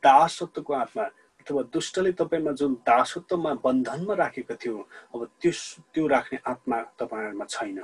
[0.05, 1.05] दासत्वको आत्मा
[1.41, 4.77] अथवा दुष्टले तपाईँमा जुन दासत्वमा बन्धनमा राखेको थियो
[5.15, 5.53] अब त्यो
[5.95, 7.81] त्यो राख्ने आत्मा तपाईँहरूमा छैन।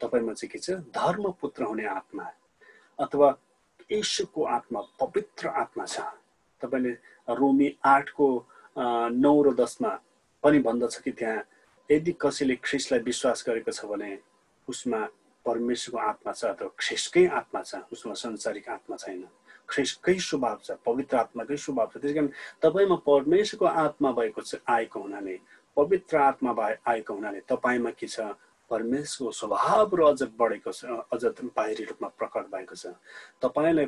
[0.00, 0.70] तपाईँमा चाहिँ के छ?
[0.92, 2.24] धर्मपुत्र हुने आत्मा
[2.98, 3.28] अथवा
[3.90, 6.00] यसुको आत्मा पवित्र आत्मा छ।
[6.60, 6.92] तपाईँले
[7.32, 8.28] रोमी आठको
[9.16, 9.90] नौ र दसमा
[10.42, 11.42] पनि भन्दछ कि त्यहाँ?
[11.90, 14.18] यदि कसैले ख्रिसलाई विश्वास गरेको छ भने
[14.68, 15.00] उसमा
[15.46, 17.74] परमेश्वरको आत्मा छ अथवा ख्रिसकै आत्मा छ?
[17.92, 19.24] उसमा संसारिक आत्मा छैन।
[19.68, 22.28] ख्रिसकै स्वभाव छ पवित्र आत्माकै स्वभाव छ। त्यस कारण
[22.62, 25.38] तपाईँमा परमेश्वरको आत्मा भएको छ आएको हुनाले
[25.76, 28.20] पवित्र आत्मा भए आएको हुनाले तपाईँमा के छ?
[28.70, 31.24] परमेश्वरको स्वभावहरू अझ बढेको छ अझ
[31.56, 32.92] बाहिरी रूपमा प्रकट भएको छ।
[33.40, 33.86] तपाईँलाई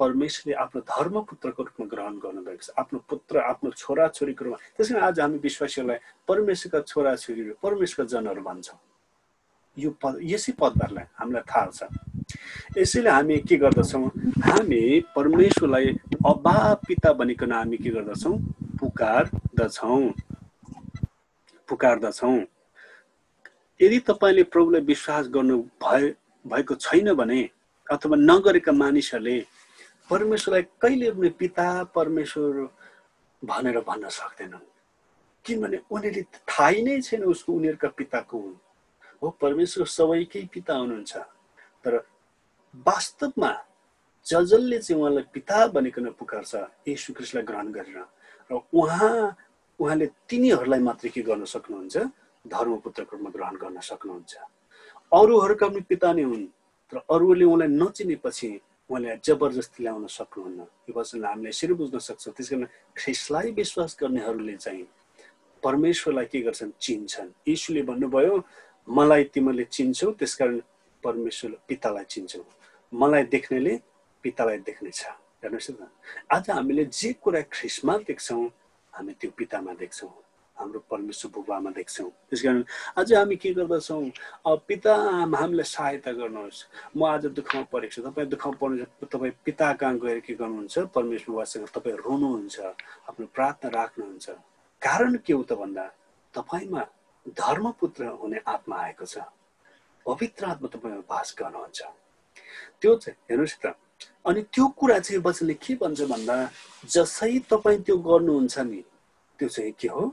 [0.00, 5.20] परमेश्वरले आफ्नो धर्मपुत्रको रूपमा ग्रहण गर्नुभएको छ। आफ्नो पुत्र आफ्नो छोराछोरीको रूपमा। त्यस कारण आज
[5.20, 8.78] हामी विश्वासीहरूलाई परमेश्वरका छोराछोरीहरू परमेश्वरका जनहरू भन्छौँ।
[9.76, 11.90] यो पद यसै पदहरूलाई हामीलाई थाहा छ।
[12.78, 14.06] यसैले हामी के गर्दछौँ?
[14.46, 14.82] हामी
[15.16, 15.86] परमेश्वरलाई
[16.26, 18.38] अबा पिता बनिकन हामी के गर्दछौँ?
[18.80, 20.12] पुकार्दछौँ।
[21.68, 22.38] पुकार्दछौँ।
[23.80, 27.40] यदि तपाईँले प्रभुलाई विश्वास गर्नु भए भएको छैन भने
[27.86, 29.36] अथवा नगरेका मानिसहरूले
[30.10, 32.68] परमेश्वरलाई कहिले पनि पिता परमेश्वर
[33.42, 34.66] भनेर भन्न सक्दैनन्।
[35.44, 38.56] किनभने उनीहरूले थाहै नै छैन उसको उनीहरूका पिताको हुन्।
[39.22, 41.12] हो परमेश्वर सबैकै पिता हुनुहुन्छ।
[41.84, 41.94] तर
[42.86, 43.52] वास्तवमा
[44.26, 46.52] जजलले चाहिँ उहाँलाई पिता बनिकन पुकार्छ
[46.88, 47.98] यशु क्रिस्टलाई ग्रहण गरेर।
[48.50, 49.36] र उहाँ
[49.80, 51.96] उहाँले तिनीहरूलाई मात्रै के गर्न सक्नुहुन्छ?
[52.44, 54.32] धर्मपुत्रको रूपमा ग्रहण गर्न सक्नुहुन्छ।
[55.12, 56.46] अरूहरूका पनि पिता नै हुन्
[56.92, 58.48] तर अरूले उहाँलाई नचिनेपछि
[58.94, 64.54] उहाँले जबरजस्ती ल्याउन सक्नुहुन्न। यो वचनलाई हामीले यसरी बुझ्न सक्छौँ। त्यस कारण ख्रिसलाई विश्वास गर्नेहरूले
[64.54, 64.86] चाहिँ
[65.62, 66.70] परमेश्वरलाई के गर्छन्?
[66.78, 68.34] चिन्छन्। यीशुले भन्नुभयो
[68.86, 70.56] मलाई तिमीले चिन्छौ त्यसकारण
[71.02, 72.42] परमेश्वर पितालाई चिन्छौ।
[72.92, 73.74] मलाई देख्नेले
[74.22, 75.00] पितालाई देख्नेछ
[75.42, 75.90] हेर्नुहोस् न।
[76.30, 78.46] आज हामीले जे कुरा ख्रिसमा देख्छौँ
[78.94, 80.12] हामी त्यो पितामा देख्छौँ।
[80.56, 82.62] हाम्रो परमेश्वर बुबामा देख्छौँ। त्यस कारण
[82.98, 84.10] आज हामी के गर्दछौँ?
[84.68, 84.94] पिता
[85.34, 86.58] हामीलाई सहायता गर्नुहोस्।
[86.96, 90.78] म आज दुःखमा परेको छु। तपाईँ दुःखमा पर्नु तपाईँ पिता कहाँ गएर के गर्नुहुन्छ?
[90.94, 92.56] परमेश्वर बुबासँग तपाईँ रुनुहुन्छ
[93.10, 94.26] आफ्नो प्रार्थना राख्नुहुन्छ।
[94.82, 95.84] कारण के हो त भन्दा
[96.34, 96.82] तपाईँमा
[97.26, 99.18] धर्मपुत्र हुने आत्मा आएको छ।
[100.06, 101.80] पवित्र आत्मा तपाईँमा बास गर्नुहुन्छ।
[102.80, 103.74] त्यो चाहिँ हेर्नुहोस् त
[104.26, 106.36] अनि त्यो कुरा चाहिँ वचनले के भन्छ भन्दा
[106.94, 108.80] जसै तपाईँ त्यो गर्नुहुन्छ नि
[109.38, 110.04] त्यो चाहिँ के हो?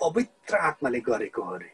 [0.00, 1.70] पवित्र आत्माले गरेको हो अरे।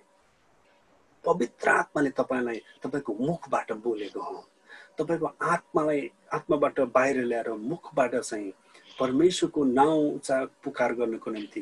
[1.24, 4.44] पवित्र आत्माले तपाईँलाई तपाईँको मुखबाट बोलेको हो।
[4.98, 8.52] तपाईँको आत्मालाई आत्माबाट बाहिर ल्याएर मुखबाट चाहिँ
[8.98, 11.60] परमेश्वरको नाउँ उचा पुकार गर्नको निम्ति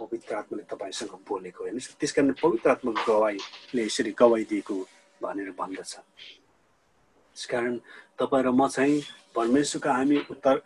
[0.00, 4.76] पवित्र आत्माले तपाईँसँग बोलेको हेर्नुहोस् त्यस कारण पवित्र आत्माको गवाईले यसरी गवाई दिएको
[5.20, 7.76] भनेर भन्दछ। त्यस कारण
[8.18, 9.02] तपाईँ र म चाहिँ
[9.34, 10.62] परमेश्वरका हामी उत्तर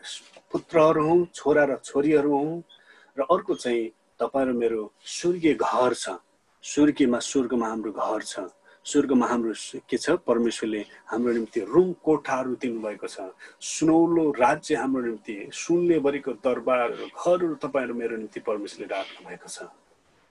[0.53, 2.63] पुत्रहरू हौँ छोरा र छोरीहरू हौँ
[3.17, 3.91] र अर्को चाहिँ
[4.23, 6.17] तपाईँ र मेरो स्वर्गीय घर छ।
[6.65, 8.47] स्वर्गीयमा स्वर्गमा हाम्रो घर छ।
[8.87, 9.53] स्वर्गमा हाम्रो
[9.91, 10.11] के छ?
[10.27, 10.81] परमेश्वरले
[11.11, 13.31] हाम्रो निम्ति रुम कोठाहरू दिनुभएको छ।
[13.61, 19.71] सुनौलो राज्य हाम्रो निम्ति सुनले भरिको दरबार घरहरू तपाईँहरू मेरो निम्ति परमेश्वरले राख्नु भएको छ।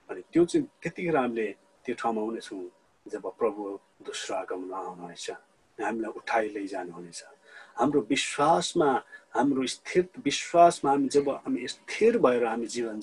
[0.09, 1.47] अनि त्यो चाहिँ त्यतिखेर हामीले
[1.85, 2.63] त्यो ठाउँमा हुनेछौँ
[3.05, 3.61] जब प्रभु
[4.07, 5.27] दोस्रो आगमन आउनुहुनेछ।
[5.79, 7.23] हामीलाई उठाइ लैजानुहुनेछ।
[7.79, 8.89] हाम्रो विश्वासमा
[9.35, 12.99] हाम्रो स्थिर विश्वासमा हामी जब हामी स्थिर भएर हामी जीवन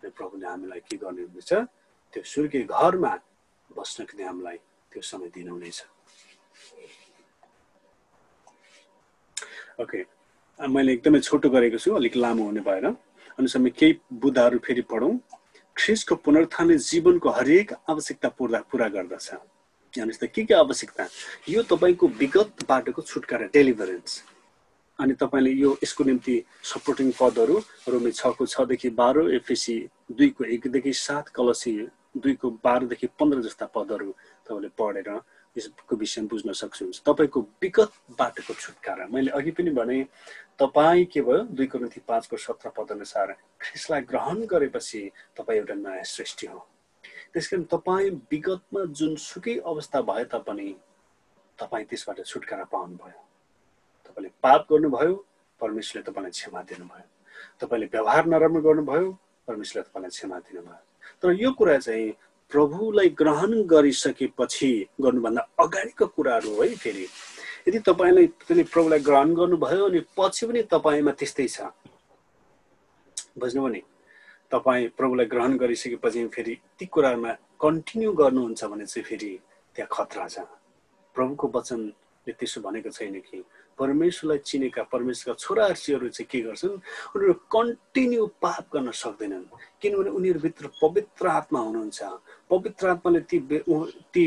[0.00, 1.52] जिर्नेछौँ प्रभुले हामीलाई के गर्ने हुनेछ
[2.12, 3.12] त्यो स्वर्गीय घरमा
[3.76, 4.56] बस्नको निम्ति हामीलाई
[4.92, 5.78] त्यो समय दिनुहुनेछ।
[9.80, 10.00] ओके।
[10.60, 12.86] मैले एकदमै छोटो गरेको छु अलिक लामो हुने भएर।
[13.38, 15.14] अनि समय केही बुद्धहरू फेरि पढौँ।
[15.76, 19.28] ख्रिसको पुनरुत्थानले जीवनको हरेक आवश्यकता पुरा पुरा गर्दछ।
[19.94, 21.08] त के के आवश्यकता?
[21.48, 24.22] यो तपाईँको विगत बाटोको छुटकारा डेलिभरेन्स
[25.00, 26.36] अनि तपाईँले यो यसको निम्ति
[26.72, 27.56] सपोर्टिङ पदहरू
[27.88, 29.76] रोमी छको छदेखि बाह्र एफएसी
[30.12, 31.72] दुईको एकदेखि सात कलसी
[32.16, 34.10] दुईको बाह्रदेखि पन्ध्र जस्ता पदहरू
[34.46, 35.08] तपाईँले पढेर
[35.56, 39.98] यसको विषयमा बुझ्न सक्नुहुन्छ। तपाईँको विगत बाटोको छुटकारा। मैले अघि पनि भने
[40.58, 41.42] तपाईँ के भयो?
[41.50, 45.00] दुईको निम्ति पाँचको सत्र पद अनुसार ख्रिसलाई ग्रहण गरेपछि
[45.38, 46.58] तपाईँ एउटा नयाँ सृष्टि हो।
[47.32, 50.68] त्यस कारण तपाईँ विगतमा जुनसुकै अवस्था भए तापनि
[51.58, 53.29] तपाईँ त्यसबाट छुटकारा पाउनुभयो।
[54.20, 55.14] तपाईँले पाप गर्नुभयो
[55.60, 57.06] परमेश्वरले तपाईँलाई क्षमा दिनुभयो।
[57.60, 59.08] तपाईँले व्यवहार नराम्रो गर्नुभयो
[59.48, 60.82] परमेश्वरले तपाईँलाई क्षमा दिनुभयो।
[61.22, 62.12] तर यो कुरा चाहिँ
[62.52, 67.06] प्रभुलाई ग्रहण गरिसकेपछि गर्नुभन्दा अगाडिको कुराहरू है फेरि।
[67.68, 71.72] यदि तपाईँले त्यसले प्रभुलाई ग्रहण गर्नुभयो अनि पछि पनि तपाईँमा त्यस्तै छ।
[73.40, 73.82] बुझ्नुभयो नि
[74.52, 79.32] तपाईँ प्रभुलाई ग्रहण गरिसकेपछि फेरि ती कुराहरूमा कन्टिन्यू गर्नुहुन्छ भने चाहिँ फेरि
[79.76, 80.44] त्यहाँ खतरा छ।
[81.16, 83.38] प्रभुको वचनले त्यसो भनेको छैन कि
[83.80, 86.76] परमेश्वरलाई चिनेका परमेश्वरका छोराछोरीहरू चाहिँ के गर्छन्
[87.16, 89.44] उनीहरू कन्टिन्यू पाप गर्न सक्दैनन्।
[89.80, 92.00] किनभने उनीहरूभित्र पवित्र आत्मा हुनुहुन्छ।
[92.50, 93.38] पवित्र आत्माले ती
[94.12, 94.24] ती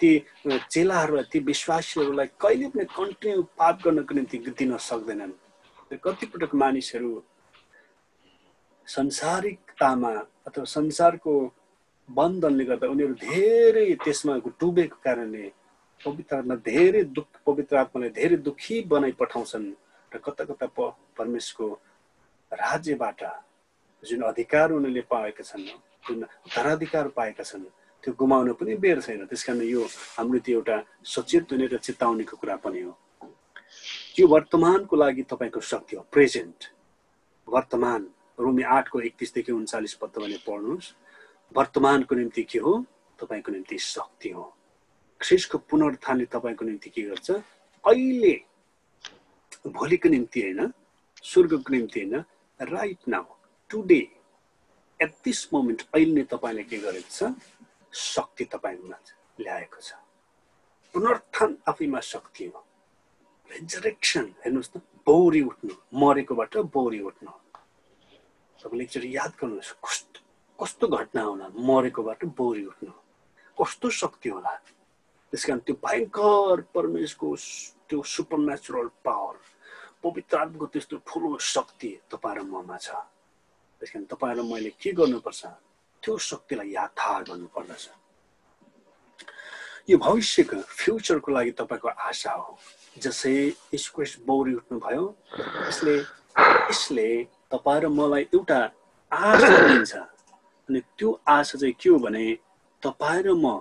[0.00, 0.10] ती
[0.72, 5.32] चेलाहरूलाई ती विश्वासीहरूलाई कहिले पनि कन्टिन्यू पाप गर्नको निम्ति दिन सक्दैनन्।
[6.04, 7.10] कतिपटक मानिसहरू
[8.88, 10.12] संसारिकतामा
[10.46, 11.32] अथवा संसारको
[12.08, 15.44] बन्धनले गर्दा उनीहरू धेरै त्यसमा डुबेको कारणले
[16.00, 19.66] पवित्र आत्मा धेरै दुःख पवित्र आत्मालाई धेरै दुःखी बनाइ पठाउँछन्
[20.12, 21.66] र कता कता प परमेशको
[22.52, 23.22] राज्यबाट
[24.02, 25.64] जुन अधिकार उनीहरूले पाएका छन्
[26.06, 26.20] जुन
[26.54, 27.64] धराधिकार पाएका छन्
[28.04, 29.82] त्यो गुमाउन पनि बेर छैन। त्यस कारण यो
[30.16, 32.92] हाम्रो त्यो एउटा सचेत हुने र चेतावनीको कुरा पनि हो।
[34.18, 36.58] यो वर्तमानको लागि तपाईँको शक्ति हो। प्रेजेन्ट।
[37.48, 38.00] वर्तमान
[38.40, 40.92] रोमी आठको एकतिसदेखि उन्चालिस पद तपाईँले पढ्नुहोस्।
[41.56, 42.72] वर्तमानको निम्ति के हो?
[43.18, 44.44] तपाईँको निम्ति शक्ति हो।
[45.24, 47.30] ख्रिसको पुनरुत्थानले तपाईँको निम्ति के गर्छ?
[47.84, 48.34] अहिले
[49.66, 50.60] भोलिको निम्ति होइन
[51.24, 52.14] स्वर्गको निम्ति होइन
[52.60, 53.24] right now
[53.70, 54.00] today
[55.00, 57.32] at this moment अहिले नै तपाईँले के गरेको छ?
[57.94, 58.96] शक्ति तपाईँमा
[59.40, 59.92] ल्याएको छ।
[60.94, 62.60] पुनरुत्थान आफैमा शक्ति हो।
[63.50, 67.32] रेजरेक्सन हेर्नुहोस् त बौरी उठ्नु मरेकोबाट बौरी उठ्नु।
[68.60, 70.20] तपाईँले एकचोटि याद गर्नुहोस् कस्तो
[70.58, 72.92] कस्तो घटना होला मरेकोबाट बौरी उठ्नु।
[73.58, 74.52] कस्तो शक्ति होला।
[75.34, 77.28] त्यस कारण त्यो भयङ्कर परमेशको
[77.90, 79.34] त्यो सुपर नेचुरल पावर
[80.00, 82.94] पवित्र त्यस्तो ठुलो शक्ति तपाईँ र ममा छ
[83.80, 85.42] त्यस कारण तपाईँ र मैले के गर्नुपर्छ
[86.02, 87.88] त्यो शक्तिलाई याद थाहा गर्नुपर्दछ
[89.90, 92.56] यो भविष्यको फ्युचरको लागि तपाईँको आशा हो
[92.96, 93.34] जसै
[93.76, 95.04] स्क्वेस बौरी उठ्नुभयो
[95.66, 95.98] यसले
[96.70, 97.10] यसले
[97.50, 98.62] तपाईँ र मलाई एउटा
[99.12, 102.26] आशा दिन्छ अनि त्यो आशा चाहिँ के हो भने
[102.82, 103.58] तपाईँ र म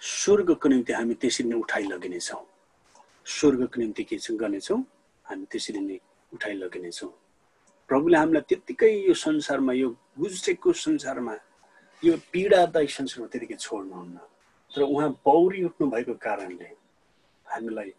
[0.00, 2.42] स्वर्गको निम्ति हामी त्यसरी नै उठाइ लगिनेछौँ
[3.26, 4.80] स्वर्गको निम्ति के गर्नेछौँ?
[5.26, 5.98] हामी त्यसरी नै
[6.34, 7.12] उठाइ लगिनेछौँ
[7.88, 9.88] प्रभुले हामीलाई त्यत्तिकै यो संसारमा यो
[10.18, 11.34] गुज्रेको संसारमा
[12.02, 14.16] यो पीडादायी संसारमा त्यतिकै छोड्नुहुन्न।
[14.72, 16.70] तर उहाँ बौरी उठ्नु भएको कारणले
[17.46, 17.90] हामीलाई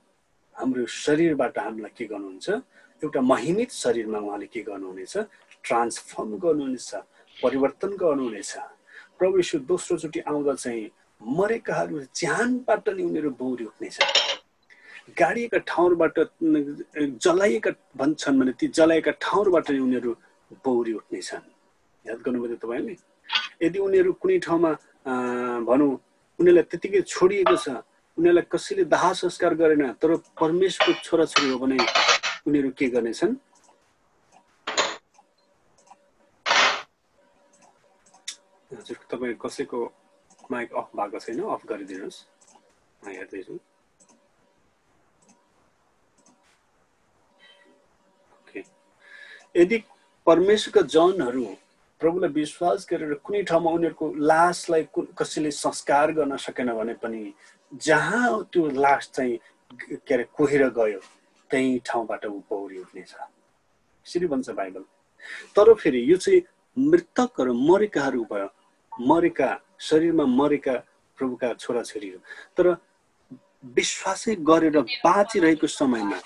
[0.56, 2.48] हाम्रो शरीरबाट हामीलाई के गर्नुहुन्छ?
[3.04, 5.14] एउटा महिमित शरीरमा उहाँले के गर्नुहुनेछ?
[5.66, 6.91] ट्रान्सफर्म गर्नुहुनेछ
[7.41, 8.54] परिवर्तन गर्नुहुनेछ।
[9.18, 10.84] प्रभु यीशु दोस्रोचोटि आउँदा चाहिँ
[11.22, 13.97] मरेकाहरू ज्यानबाट नै उनीहरू बौरी उठ्नेछ
[15.18, 16.16] गाडिएका ठाउँबाट
[17.22, 20.11] जलाइएका भन्छन् भने ती जलाएका ठाउँबाट नै उनीहरू
[20.66, 21.45] बौरी उठ्नेछन्
[22.05, 22.95] याद गर्नुभयो तपाईँले
[23.61, 24.72] यदि उनीहरू कुनै ठाउँमा
[25.68, 25.91] भनौँ
[26.39, 27.68] उनीहरूलाई त्यतिकै छोडिएको छ
[28.18, 31.78] उनीहरूलाई कसैले दाह संस्कार गरेन तर परमेशको छोराछोरी हो भने
[32.47, 33.34] उनीहरू के गर्नेछन्?
[38.72, 39.80] हजुर तपाईँ कसैको
[40.52, 42.20] माइक अफ भएको छैन अफ गरिदिनुहोस्।
[43.02, 43.60] म हेर्दैछु।
[49.56, 49.78] यदि
[50.28, 51.46] परमेश्वरका जनहरू
[52.02, 54.84] प्रभुलाई विश्वास गरेर कुनै ठाउँमा उनीहरूको लासलाई
[55.18, 57.22] कसैले संस्कार गर्न सकेन भने पनि
[57.84, 59.38] जहाँ त्यो लास चाहिँ
[59.72, 61.00] के अरे कोहेर गयो
[61.52, 63.14] त्यही ठाउँबाट ऊ पौडी उठ्नेछ।
[64.06, 64.84] यसरी भन्छ बाइबल।
[65.56, 66.41] तर फेरि यो चाहिँ
[66.78, 68.50] मृतकहरू मरेकाहरू भयो।
[69.02, 69.50] मरेका
[69.82, 70.76] शरीरमा मरेका
[71.18, 72.20] प्रभुका छोराछोरीहरू।
[72.58, 72.66] तर
[73.78, 76.20] विश्वासै गरेर बाँचिरहेको समयमा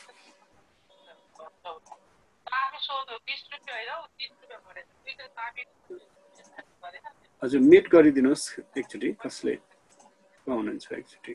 [7.42, 8.46] हजुर मिट गरिदिनुहोस्
[8.80, 9.54] एकचोटि कसले
[10.48, 11.34] हुनुहुन्छ एकचोटि।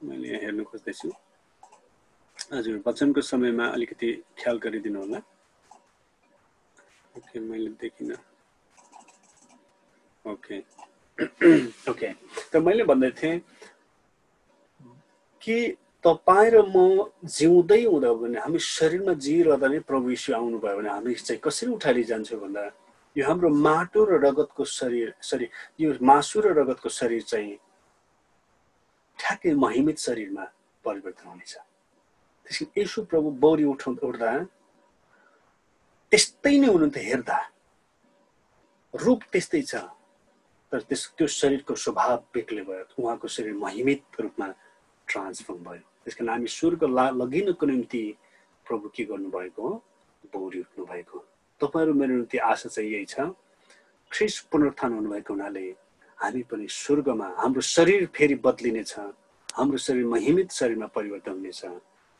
[0.00, 1.08] मैले यहाँ हेर्नु खोज्दैछु।
[2.54, 4.08] हजुर वचनको समयमा अलिकति
[4.38, 5.20] ख्याल गरिदिनु होला।
[7.16, 8.16] ओके मैले देखिनँ।
[10.24, 10.58] ओके।
[11.90, 12.12] ओके।
[12.52, 13.40] त मैले भन्दै थिएँ
[15.42, 15.56] कि
[16.04, 21.14] तपाईँ र म जिउँदै हुँदा भने हामी शरीरमा जिइरहँदा नै प्रभु यीशु आउनुभयो भने हामी
[21.14, 22.64] चाहिँ कसरी उठाइ जान्छौँ भन्दा
[23.16, 25.46] यो हाम्रो माटो र रगतको शरीर सरी
[25.80, 27.56] यो मासु र रगतको शरीर चाहिँ
[29.18, 30.44] ठ्याक्कै महिमित शरीरमा
[30.84, 31.54] परिवर्तन हुनेछ।
[32.46, 34.30] त्यसको यसो प्रभु बौरी उठाउ उठ्दा
[36.12, 37.38] त्यस्तै नै हुनुहुन्थ्यो हेर्दा।
[38.94, 39.74] रूप त्यस्तै छ।
[40.72, 44.46] तर त्यस त्यो शरीरको स्वभाव बेग्लै भयो। उहाँको शरीर महिमित रूपमा
[45.08, 48.02] ट्रान्सफर्म भयो। त्यस कारण हामी स्वर्ग ला लगिनको निम्ति
[48.66, 49.72] प्रभु के गर्नुभएको हो?
[50.32, 51.18] बौरी उठ्नु भएको
[51.60, 53.34] तपाईँहरू मेरो निम्ति आशा चाहिँ यही छ।
[54.10, 55.66] ख्रिस पुनरुत्थान हुनुभएको हुनाले
[56.18, 58.92] हामी पनि स्वर्गमा हाम्रो शरीर फेरि बदलिनेछ।
[59.58, 61.62] हाम्रो शरीर महिमित शरीरमा परिवर्तन हुनेछ।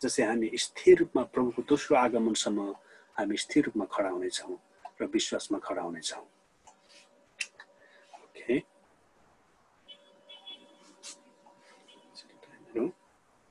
[0.03, 2.61] जसै हामी स्थिर रूपमा प्रभुको दोस्रो आगमनसम्म
[3.17, 4.57] हामी स्थिर रूपमा खडा हुनेछौँ
[5.01, 6.25] र विश्वासमा खडा हुनेछौँ
[8.17, 8.57] ओके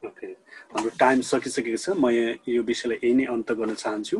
[0.01, 0.27] ओके
[0.71, 2.09] हाम्रो टाइम सकिसकेको छ। म
[2.53, 4.17] यो विषयलाई यही नै अन्त गर्न चाहन्छु।